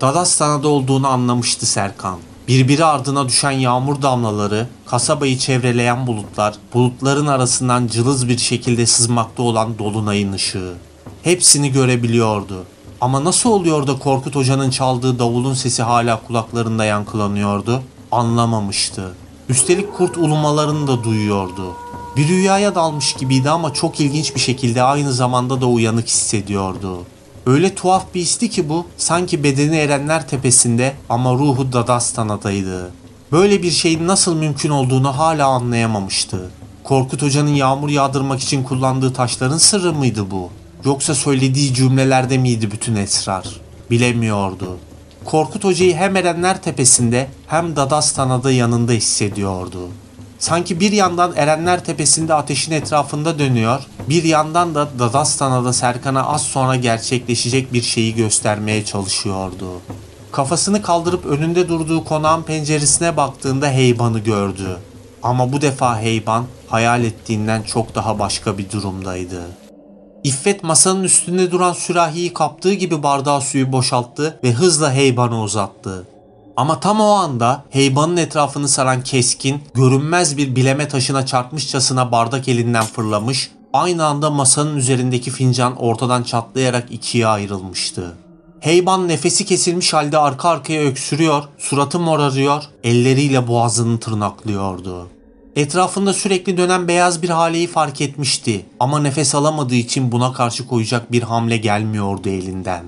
[0.00, 2.18] Dadastana'da olduğunu anlamıştı Serkan.
[2.48, 9.78] Birbiri ardına düşen yağmur damlaları, kasabayı çevreleyen bulutlar, bulutların arasından cılız bir şekilde sızmakta olan
[9.78, 10.74] dolunayın ışığı.
[11.22, 12.64] Hepsini görebiliyordu.
[13.00, 17.82] Ama nasıl oluyor da Korkut Hoca'nın çaldığı davulun sesi hala kulaklarında yankılanıyordu?
[18.12, 19.14] Anlamamıştı.
[19.48, 21.76] Üstelik kurt ulumalarını da duyuyordu.
[22.16, 26.98] Bir rüyaya dalmış gibiydi ama çok ilginç bir şekilde aynı zamanda da uyanık hissediyordu.
[27.46, 32.90] Öyle tuhaf bir histi ki bu, sanki bedeni Erenler Tepesi'nde ama ruhu Dadastana'daydı.
[33.32, 36.50] Böyle bir şeyin nasıl mümkün olduğunu hala anlayamamıştı.
[36.84, 40.50] Korkut Hoca'nın yağmur yağdırmak için kullandığı taşların sırrı mıydı bu?
[40.84, 43.60] Yoksa söylediği cümlelerde miydi bütün esrar?
[43.90, 44.78] Bilemiyordu.
[45.24, 49.88] Korkut Hoca'yı hem Erenler Tepesi'nde hem Dadastana'da yanında hissediyordu.
[50.44, 56.76] Sanki bir yandan Erenler Tepesi'nde ateşin etrafında dönüyor, bir yandan da Dadastana'da Serkan'a az sonra
[56.76, 59.66] gerçekleşecek bir şeyi göstermeye çalışıyordu.
[60.32, 64.78] Kafasını kaldırıp önünde durduğu konağın penceresine baktığında Heyban'ı gördü.
[65.22, 69.42] Ama bu defa Heyban hayal ettiğinden çok daha başka bir durumdaydı.
[70.24, 76.06] İffet masanın üstünde duran sürahiyi kaptığı gibi bardağı suyu boşalttı ve hızla Heyban'a uzattı.
[76.56, 82.84] Ama tam o anda heybanın etrafını saran keskin, görünmez bir bileme taşına çarpmışçasına bardak elinden
[82.84, 88.16] fırlamış, aynı anda masanın üzerindeki fincan ortadan çatlayarak ikiye ayrılmıştı.
[88.60, 95.08] Heyban nefesi kesilmiş halde arka arkaya öksürüyor, suratı morarıyor, elleriyle boğazını tırnaklıyordu.
[95.56, 101.12] Etrafında sürekli dönen beyaz bir haleyi fark etmişti ama nefes alamadığı için buna karşı koyacak
[101.12, 102.84] bir hamle gelmiyordu elinden.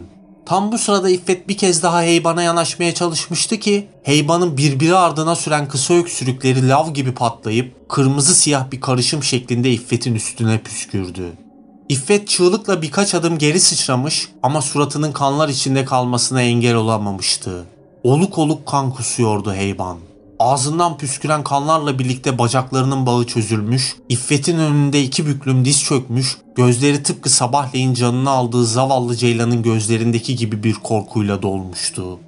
[0.47, 5.69] Tam bu sırada İffet bir kez daha Heyban'a yanaşmaya çalışmıştı ki Heyban'ın birbiri ardına süren
[5.69, 11.33] kısa öksürükleri lav gibi patlayıp kırmızı siyah bir karışım şeklinde İffet'in üstüne püskürdü.
[11.89, 17.65] İffet çığlıkla birkaç adım geri sıçramış ama suratının kanlar içinde kalmasına engel olamamıştı.
[18.03, 19.99] Oluk oluk kan kusuyordu Heyban.
[20.39, 27.31] Ağzından püsküren kanlarla birlikte bacaklarının bağı çözülmüş, İffet'in önünde iki büklüm diz çökmüş, gözleri tıpkı
[27.31, 32.19] sabahleyin canını aldığı zavallı Ceylan'ın gözlerindeki gibi bir korkuyla dolmuştu.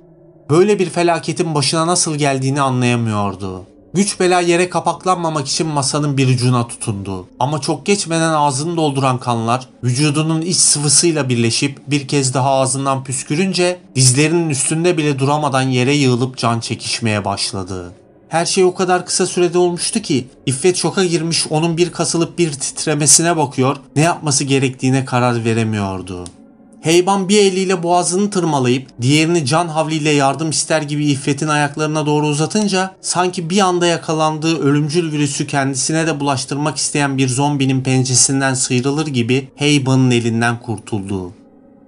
[0.50, 3.64] Böyle bir felaketin başına nasıl geldiğini anlayamıyordu.
[3.94, 7.26] Güç bela yere kapaklanmamak için masanın bir ucuna tutundu.
[7.38, 13.80] Ama çok geçmeden ağzını dolduran kanlar vücudunun iç sıvısıyla birleşip bir kez daha ağzından püskürünce
[13.94, 17.92] dizlerinin üstünde bile duramadan yere yığılıp can çekişmeye başladı.
[18.28, 22.52] Her şey o kadar kısa sürede olmuştu ki İffet şoka girmiş onun bir kasılıp bir
[22.52, 26.24] titremesine bakıyor ne yapması gerektiğine karar veremiyordu.
[26.80, 32.94] Heyban bir eliyle boğazını tırmalayıp diğerini can havliyle yardım ister gibi İffet'in ayaklarına doğru uzatınca
[33.00, 39.48] sanki bir anda yakalandığı ölümcül virüsü kendisine de bulaştırmak isteyen bir zombinin pençesinden sıyrılır gibi
[39.56, 41.32] Heyban'ın elinden kurtuldu.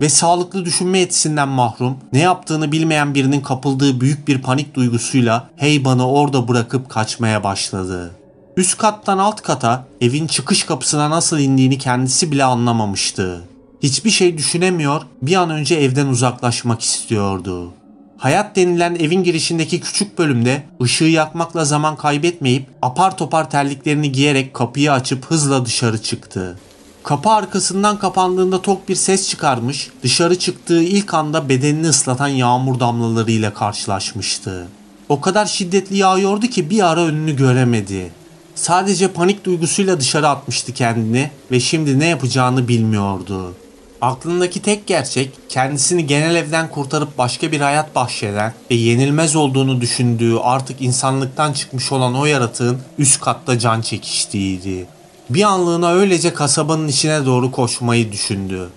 [0.01, 6.09] Ve sağlıklı düşünme yetisinden mahrum, ne yaptığını bilmeyen birinin kapıldığı büyük bir panik duygusuyla Heyban'ı
[6.09, 8.11] orada bırakıp kaçmaya başladı.
[8.57, 13.50] Üst kattan alt kata evin çıkış kapısına nasıl indiğini kendisi bile anlamamıştı.
[13.83, 17.71] Hiçbir şey düşünemiyor, bir an önce evden uzaklaşmak istiyordu.
[18.19, 24.93] Hayat denilen evin girişindeki küçük bölümde ışığı yakmakla zaman kaybetmeyip apar topar terliklerini giyerek kapıyı
[24.93, 26.59] açıp hızla dışarı çıktı.
[27.03, 33.55] Kapı arkasından kapandığında tok bir ses çıkarmış, dışarı çıktığı ilk anda bedenini ıslatan yağmur damlalarıyla
[33.55, 34.69] karşılaşmıştı.
[35.09, 38.11] O kadar şiddetli yağıyordu ki bir ara önünü göremedi.
[38.55, 43.55] Sadece panik duygusuyla dışarı atmıştı kendini ve şimdi ne yapacağını bilmiyordu.
[44.01, 50.37] Aklındaki tek gerçek kendisini genel evden kurtarıp başka bir hayat bahşeden ve yenilmez olduğunu düşündüğü
[50.43, 54.87] artık insanlıktan çıkmış olan o yaratığın üst katta can çekiştiğiydi.
[55.31, 58.69] Bir anlığına öylece kasabanın içine doğru koşmayı düşündü.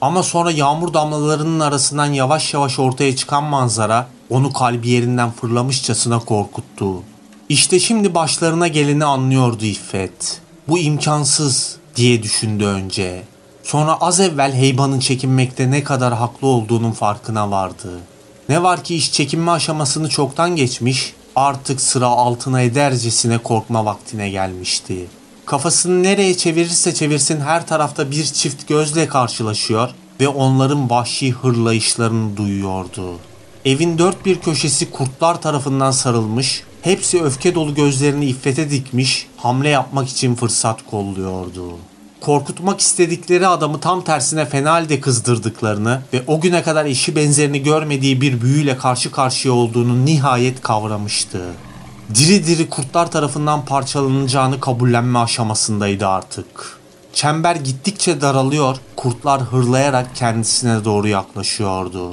[0.00, 7.02] Ama sonra yağmur damlalarının arasından yavaş yavaş ortaya çıkan manzara onu kalbi yerinden fırlamışçasına korkuttu.
[7.48, 10.40] İşte şimdi başlarına geleni anlıyordu İffet.
[10.68, 13.22] Bu imkansız diye düşündü önce.
[13.62, 18.00] Sonra az evvel Heyban'ın çekinmekte ne kadar haklı olduğunun farkına vardı.
[18.48, 25.06] Ne var ki iş çekinme aşamasını çoktan geçmiş, artık sıra altına edercesine korkma vaktine gelmişti.
[25.46, 29.90] Kafasını nereye çevirirse çevirsin her tarafta bir çift gözle karşılaşıyor
[30.20, 33.18] ve onların vahşi hırlayışlarını duyuyordu.
[33.64, 40.08] Evin dört bir köşesi kurtlar tarafından sarılmış, hepsi öfke dolu gözlerini iffete dikmiş, hamle yapmak
[40.08, 41.78] için fırsat kolluyordu.
[42.22, 48.20] Korkutmak istedikleri adamı tam tersine fena halde kızdırdıklarını ve o güne kadar eşi benzerini görmediği
[48.20, 51.42] bir büyüyle karşı karşıya olduğunu nihayet kavramıştı.
[52.14, 56.78] Diri diri kurtlar tarafından parçalanacağını kabullenme aşamasındaydı artık.
[57.12, 62.12] Çember gittikçe daralıyor, kurtlar hırlayarak kendisine doğru yaklaşıyordu.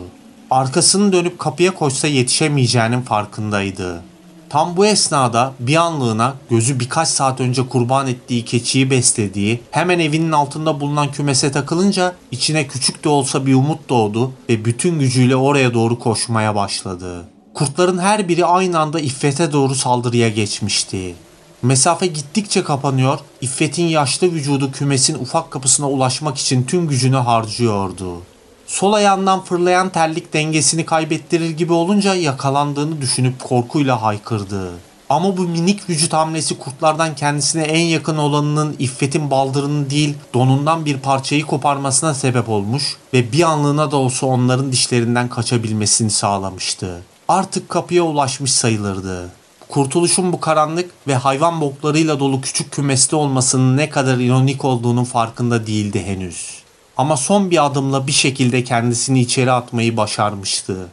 [0.52, 4.02] Arkasını dönüp kapıya koşsa yetişemeyeceğinin farkındaydı.
[4.50, 10.32] Tam bu esnada bir anlığına gözü birkaç saat önce kurban ettiği keçiyi beslediği hemen evinin
[10.32, 15.74] altında bulunan kümese takılınca içine küçük de olsa bir umut doğdu ve bütün gücüyle oraya
[15.74, 17.26] doğru koşmaya başladı.
[17.54, 21.16] Kurtların her biri aynı anda İffet'e doğru saldırıya geçmişti.
[21.62, 28.22] Mesafe gittikçe kapanıyor, İffet'in yaşlı vücudu kümesin ufak kapısına ulaşmak için tüm gücünü harcıyordu.
[28.70, 34.72] Sol ayağından fırlayan terlik dengesini kaybettirir gibi olunca yakalandığını düşünüp korkuyla haykırdı.
[35.10, 40.98] Ama bu minik vücut hamlesi kurtlardan kendisine en yakın olanının İffet'in baldırını değil donundan bir
[40.98, 47.02] parçayı koparmasına sebep olmuş ve bir anlığına da olsa onların dişlerinden kaçabilmesini sağlamıştı.
[47.28, 49.30] Artık kapıya ulaşmış sayılırdı.
[49.70, 55.68] Kurtuluşun bu karanlık ve hayvan boklarıyla dolu küçük kümeste olmasının ne kadar ironik olduğunun farkında
[55.68, 56.69] değildi henüz.
[57.00, 60.88] Ama son bir adımla bir şekilde kendisini içeri atmayı başarmıştı.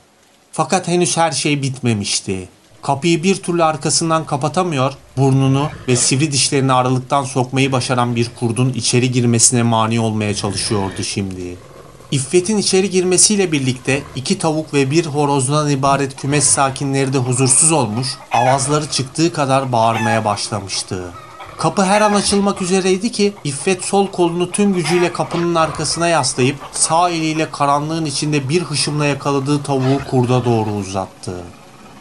[0.53, 2.49] Fakat henüz her şey bitmemişti.
[2.83, 9.13] Kapıyı bir türlü arkasından kapatamıyor, burnunu ve sivri dişlerini aralıktan sokmayı başaran bir kurdun içeri
[9.13, 11.57] girmesine mani olmaya çalışıyordu şimdi.
[12.11, 18.09] İffet'in içeri girmesiyle birlikte iki tavuk ve bir horozdan ibaret kümes sakinleri de huzursuz olmuş,
[18.33, 21.13] avazları çıktığı kadar bağırmaya başlamıştı.
[21.59, 27.11] Kapı her an açılmak üzereydi ki İffet sol kolunu tüm gücüyle kapının arkasına yaslayıp sağ
[27.11, 31.35] eliyle karanlığın içinde bir hışımla yakaladığı tavuğu kurda doğru uzattı.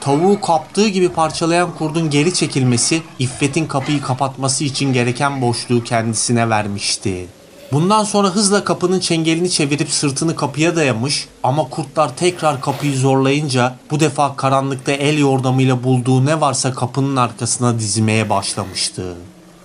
[0.01, 7.27] Tavuğu kaptığı gibi parçalayan kurdun geri çekilmesi İffet'in kapıyı kapatması için gereken boşluğu kendisine vermişti.
[7.71, 13.99] Bundan sonra hızla kapının çengelini çevirip sırtını kapıya dayamış ama kurtlar tekrar kapıyı zorlayınca bu
[13.99, 19.15] defa karanlıkta el yordamıyla bulduğu ne varsa kapının arkasına dizmeye başlamıştı.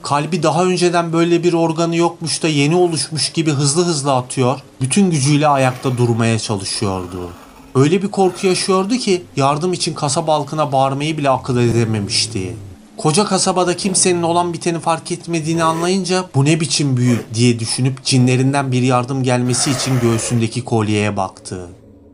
[0.03, 5.11] Kalbi daha önceden böyle bir organı yokmuş da yeni oluşmuş gibi hızlı hızlı atıyor, bütün
[5.11, 7.31] gücüyle ayakta durmaya çalışıyordu.
[7.75, 12.57] Öyle bir korku yaşıyordu ki yardım için kasaba halkına bağırmayı bile akıl edememişti.
[12.97, 18.73] Koca kasabada kimsenin olan biteni fark etmediğini anlayınca bu ne biçim büyü diye düşünüp cinlerinden
[18.73, 21.69] bir yardım gelmesi için göğsündeki kolyeye baktı.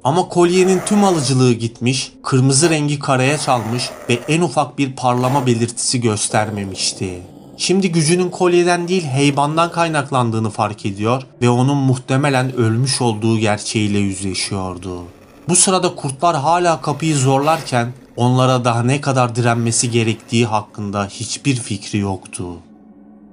[0.05, 6.01] Ama kolyenin tüm alıcılığı gitmiş, kırmızı rengi karaya çalmış ve en ufak bir parlama belirtisi
[6.01, 7.23] göstermemişti.
[7.59, 15.03] Şimdi gücünün kolyeden değil heybandan kaynaklandığını fark ediyor ve onun muhtemelen ölmüş olduğu gerçeğiyle yüzleşiyordu.
[15.49, 21.99] Bu sırada kurtlar hala kapıyı zorlarken onlara daha ne kadar direnmesi gerektiği hakkında hiçbir fikri
[21.99, 22.45] yoktu.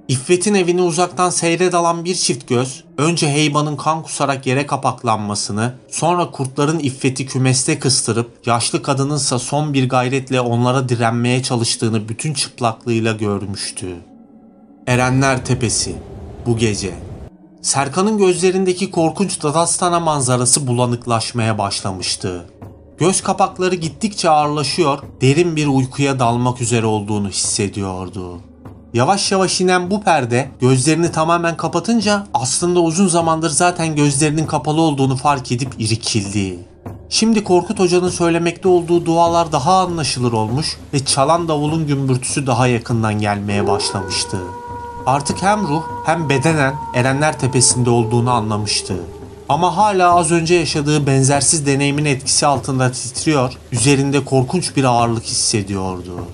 [0.07, 6.31] İffet'in evini uzaktan seyre dalan bir çift göz, önce Heyban'ın kan kusarak yere kapaklanmasını, sonra
[6.31, 14.12] kurtların İffet'i kümeste kıstırıp, yaşlı kadınınsa son bir gayretle onlara direnmeye çalıştığını bütün çıplaklığıyla görmüştü.
[14.87, 15.95] Erenler Tepesi
[16.45, 16.93] bu gece.
[17.61, 22.45] Serkan'ın gözlerindeki korkunç Dadastana manzarası bulanıklaşmaya başlamıştı.
[22.97, 28.39] Göz kapakları gittikçe ağırlaşıyor, derin bir uykuya dalmak üzere olduğunu hissediyordu.
[28.93, 35.15] Yavaş yavaş inen bu perde gözlerini tamamen kapatınca aslında uzun zamandır zaten gözlerinin kapalı olduğunu
[35.15, 36.59] fark edip irkildi.
[37.09, 43.13] Şimdi Korkut Hoca'nın söylemekte olduğu dualar daha anlaşılır olmuş ve çalan davulun gümbürtüsü daha yakından
[43.19, 44.37] gelmeye başlamıştı.
[45.05, 48.95] Artık hem ruh hem bedenen Erenler Tepesi'nde olduğunu anlamıştı.
[49.49, 56.25] Ama hala az önce yaşadığı benzersiz deneyimin etkisi altında titriyor, üzerinde korkunç bir ağırlık hissediyordu.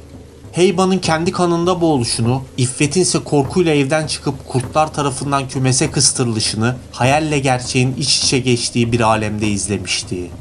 [0.51, 7.95] Heyba'nın kendi kanında boğuluşunu, İffet'in ise korkuyla evden çıkıp kurtlar tarafından kümese kıstırılışını, hayalle gerçeğin
[7.97, 10.31] iç içe geçtiği bir alemde izlemişti.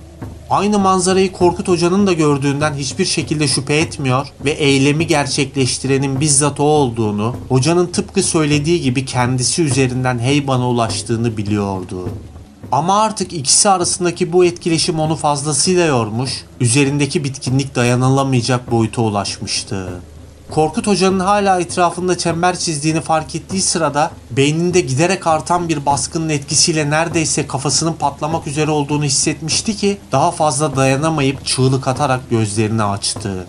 [0.51, 6.65] Aynı manzarayı Korkut Hoca'nın da gördüğünden hiçbir şekilde şüphe etmiyor ve eylemi gerçekleştirenin bizzat o
[6.65, 12.09] olduğunu, hocanın tıpkı söylediği gibi kendisi üzerinden Heyban'a ulaştığını biliyordu.
[12.73, 20.01] Ama artık ikisi arasındaki bu etkileşim onu fazlasıyla yormuş, üzerindeki bitkinlik dayanılamayacak boyuta ulaşmıştı.
[20.51, 26.91] Korkut Hoca'nın hala etrafında çember çizdiğini fark ettiği sırada beyninde giderek artan bir baskının etkisiyle
[26.91, 33.47] neredeyse kafasının patlamak üzere olduğunu hissetmişti ki daha fazla dayanamayıp çığlık atarak gözlerini açtı.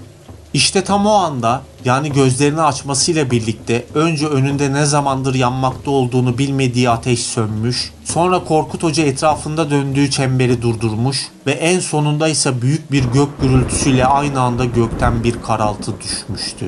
[0.53, 6.89] İşte tam o anda yani gözlerini açmasıyla birlikte önce önünde ne zamandır yanmakta olduğunu bilmediği
[6.89, 13.03] ateş sönmüş, sonra Korkut Hoca etrafında döndüğü çemberi durdurmuş ve en sonunda ise büyük bir
[13.03, 16.65] gök gürültüsüyle aynı anda gökten bir karaltı düşmüştü.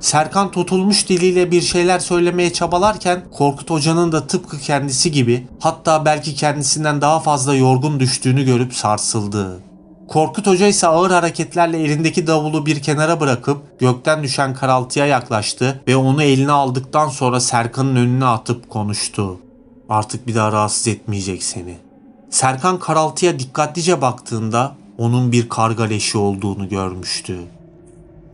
[0.00, 6.34] Serkan tutulmuş diliyle bir şeyler söylemeye çabalarken Korkut Hoca'nın da tıpkı kendisi gibi hatta belki
[6.34, 9.60] kendisinden daha fazla yorgun düştüğünü görüp sarsıldı.
[10.08, 15.96] Korkut Hoca ise ağır hareketlerle elindeki davulu bir kenara bırakıp gökten düşen karaltıya yaklaştı ve
[15.96, 19.40] onu eline aldıktan sonra Serkan'ın önüne atıp konuştu.
[19.88, 21.76] Artık bir daha rahatsız etmeyecek seni.
[22.30, 27.38] Serkan karaltıya dikkatlice baktığında onun bir karga leşi olduğunu görmüştü.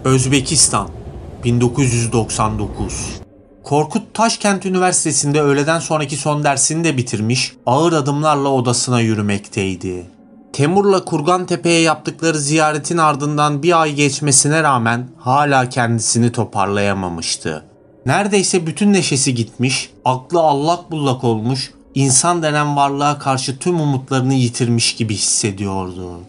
[0.05, 0.89] Özbekistan
[1.45, 3.23] 1999
[3.65, 10.07] Korkut Taşkent Üniversitesi'nde öğleden sonraki son dersini de bitirmiş, ağır adımlarla odasına yürümekteydi.
[10.53, 17.65] Temur'la Kurgan Tepe'ye yaptıkları ziyaretin ardından bir ay geçmesine rağmen hala kendisini toparlayamamıştı.
[18.07, 24.97] Neredeyse bütün neşesi gitmiş, aklı allak bullak olmuş, insan denen varlığa karşı tüm umutlarını yitirmiş
[24.97, 26.21] gibi hissediyordu.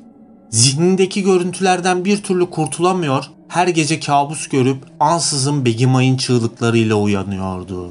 [0.49, 7.89] Zihnindeki görüntülerden bir türlü kurtulamıyor, her gece kabus görüp ansızın Begimay'ın çığlıklarıyla uyanıyordu.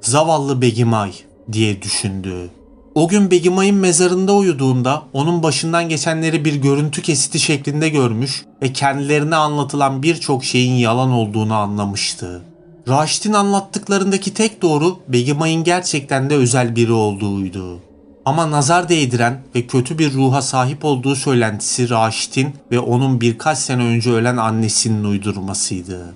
[0.00, 1.12] Zavallı Begimay
[1.52, 2.50] diye düşündü.
[2.94, 9.36] O gün Begimay'ın mezarında uyuduğunda onun başından geçenleri bir görüntü kesiti şeklinde görmüş ve kendilerine
[9.36, 12.42] anlatılan birçok şeyin yalan olduğunu anlamıştı.
[12.88, 17.78] Raşit'in anlattıklarındaki tek doğru Begimay'ın gerçekten de özel biri olduğuydu.
[18.24, 23.82] Ama nazar değdiren ve kötü bir ruha sahip olduğu söylentisi Raşit'in ve onun birkaç sene
[23.82, 26.14] önce ölen annesinin uydurmasıydı.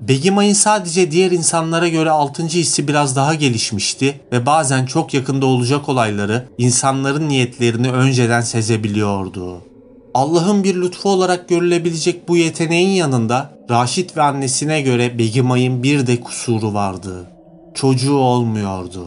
[0.00, 5.88] Begimay'ın sadece diğer insanlara göre altıncı hissi biraz daha gelişmişti ve bazen çok yakında olacak
[5.88, 9.60] olayları insanların niyetlerini önceden sezebiliyordu.
[10.14, 16.20] Allah'ın bir lütfu olarak görülebilecek bu yeteneğin yanında Raşit ve annesine göre Begimay'ın bir de
[16.20, 17.26] kusuru vardı.
[17.74, 19.06] Çocuğu olmuyordu.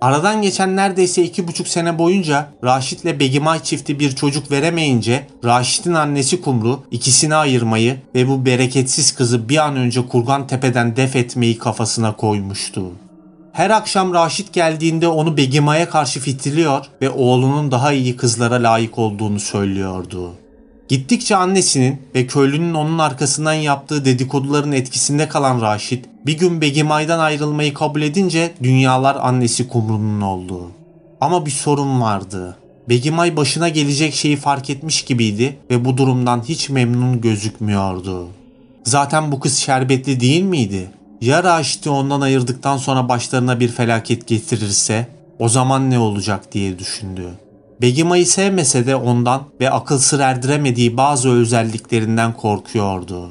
[0.00, 5.94] Aradan geçen neredeyse iki buçuk sene boyunca Raşit ile Begimay çifti bir çocuk veremeyince Raşit'in
[5.94, 11.58] annesi Kumru ikisini ayırmayı ve bu bereketsiz kızı bir an önce Kurgan Tepe'den def etmeyi
[11.58, 12.92] kafasına koymuştu.
[13.52, 19.40] Her akşam Raşit geldiğinde onu Begimay'a karşı fitriliyor ve oğlunun daha iyi kızlara layık olduğunu
[19.40, 20.32] söylüyordu.
[20.90, 27.74] Gittikçe annesinin ve köylünün onun arkasından yaptığı dedikoduların etkisinde kalan Raşit bir gün Begimay'dan ayrılmayı
[27.74, 30.70] kabul edince dünyalar annesi Kumru'nun oldu.
[31.20, 32.56] Ama bir sorun vardı.
[32.88, 38.28] Begimay başına gelecek şeyi fark etmiş gibiydi ve bu durumdan hiç memnun gözükmüyordu.
[38.84, 40.90] Zaten bu kız şerbetli değil miydi?
[41.20, 47.30] Ya Raşit'i ondan ayırdıktan sonra başlarına bir felaket getirirse o zaman ne olacak diye düşündü.
[47.82, 53.30] Begima'yı sevmese de ondan ve akıl sır erdiremediği bazı özelliklerinden korkuyordu.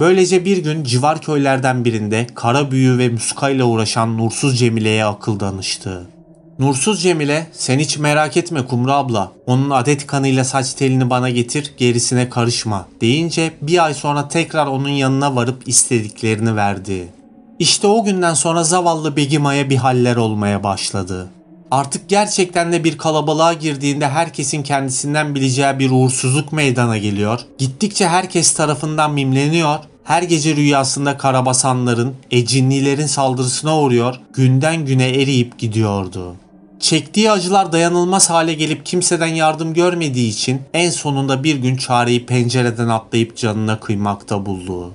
[0.00, 6.06] Böylece bir gün civar köylerden birinde kara büyü ve muskayla uğraşan Nursuz Cemile'ye akıl danıştı.
[6.58, 11.74] Nursuz Cemile, sen hiç merak etme Kumru abla, onun adet kanıyla saç telini bana getir,
[11.76, 17.08] gerisine karışma deyince bir ay sonra tekrar onun yanına varıp istediklerini verdi.
[17.58, 21.28] İşte o günden sonra zavallı Begima'ya bir haller olmaya başladı.
[21.70, 27.40] Artık gerçekten de bir kalabalığa girdiğinde herkesin kendisinden bileceği bir uğursuzluk meydana geliyor.
[27.58, 29.78] Gittikçe herkes tarafından mimleniyor.
[30.04, 36.34] Her gece rüyasında karabasanların, ecinlilerin saldırısına uğruyor, günden güne eriyip gidiyordu.
[36.80, 42.88] Çektiği acılar dayanılmaz hale gelip kimseden yardım görmediği için en sonunda bir gün çareyi pencereden
[42.88, 44.90] atlayıp canına kıymakta buldu.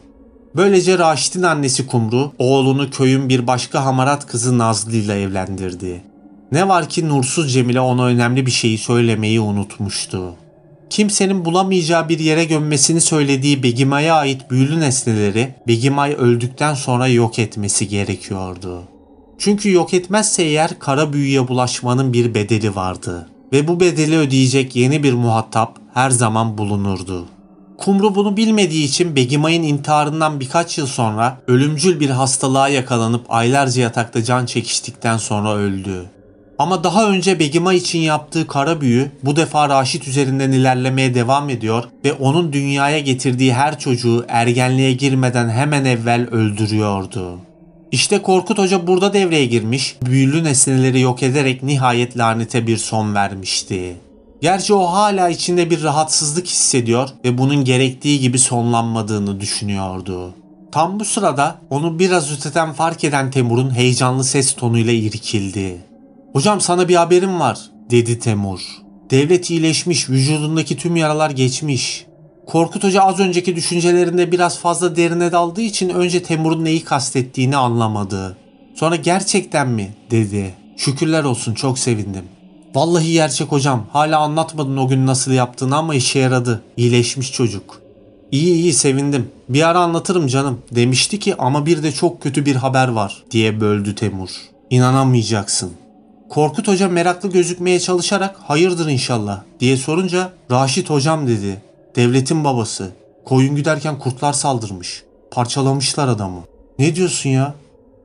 [0.55, 6.14] Böylece Raşit'in annesi Kumru, oğlunu köyün bir başka hamarat kızı Nazlı ile evlendirdi.
[6.51, 10.35] Ne var ki Nursuz Cemile ona önemli bir şeyi söylemeyi unutmuştu.
[10.89, 17.87] kimsenin bulamayacağı bir yere gömmesini söylediği Begima'ya ait büyülü nesneleri Begimay öldükten sonra yok etmesi
[17.87, 18.83] gerekiyordu.
[19.37, 25.03] Çünkü yok etmezse eğer kara büyüye bulaşmanın bir bedeli vardı ve bu bedeli ödeyecek yeni
[25.03, 27.25] bir muhatap her zaman bulunurdu.
[27.77, 34.23] Kumru bunu bilmediği için Begimay'ın intiharından birkaç yıl sonra ölümcül bir hastalığa yakalanıp aylarca yatakta
[34.23, 36.05] can çekiştikten sonra öldü.
[36.59, 41.83] Ama daha önce Begimay için yaptığı kara büyü bu defa Raşit üzerinden ilerlemeye devam ediyor
[42.05, 47.39] ve onun dünyaya getirdiği her çocuğu ergenliğe girmeden hemen evvel öldürüyordu.
[47.91, 53.95] İşte Korkut Hoca burada devreye girmiş, büyülü nesneleri yok ederek nihayet lanete bir son vermişti.
[54.41, 60.33] Gerçi o hala içinde bir rahatsızlık hissediyor ve bunun gerektiği gibi sonlanmadığını düşünüyordu.
[60.71, 65.77] Tam bu sırada onu biraz öteden fark eden Temur'un heyecanlı ses tonuyla irkildi.
[66.35, 67.59] Hocam sana bir haberim var
[67.91, 68.59] dedi Temur.
[69.09, 72.05] Devlet iyileşmiş, vücudundaki tüm yaralar geçmiş.
[72.47, 78.37] Korkut Hoca az önceki düşüncelerinde biraz fazla derine daldığı için önce Temur'un neyi kastettiğini anlamadı.
[78.75, 80.53] Sonra gerçekten mi dedi.
[80.77, 82.23] Şükürler olsun çok sevindim.
[82.73, 83.85] Vallahi gerçek hocam.
[83.93, 86.63] Hala anlatmadın o gün nasıl yaptığını ama işe yaradı.
[86.77, 87.81] İyileşmiş çocuk.
[88.31, 89.31] İyi iyi sevindim.
[89.49, 90.61] Bir ara anlatırım canım.
[90.71, 94.29] Demişti ki ama bir de çok kötü bir haber var diye böldü Temur.
[94.69, 95.84] İnanamayacaksın.
[96.35, 101.61] Korkut Hoca meraklı gözükmeye çalışarak hayırdır inşallah diye sorunca Raşit hocam dedi.
[101.95, 102.91] Devletin babası.
[103.25, 105.03] Koyun güderken kurtlar saldırmış.
[105.31, 106.43] Parçalamışlar adamı.
[106.79, 107.53] Ne diyorsun ya?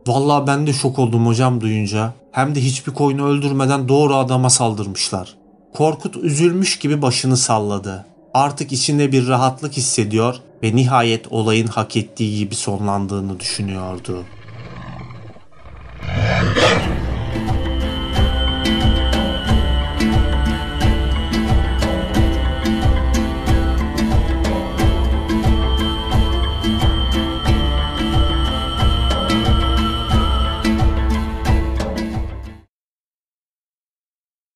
[0.07, 2.13] Vallahi ben de şok oldum hocam duyunca.
[2.33, 5.37] Hem de hiçbir koyunu öldürmeden doğru adama saldırmışlar.
[5.75, 8.07] Korkut üzülmüş gibi başını salladı.
[8.35, 14.25] Artık içinde bir rahatlık hissediyor ve nihayet olayın hak ettiği gibi sonlandığını düşünüyordu.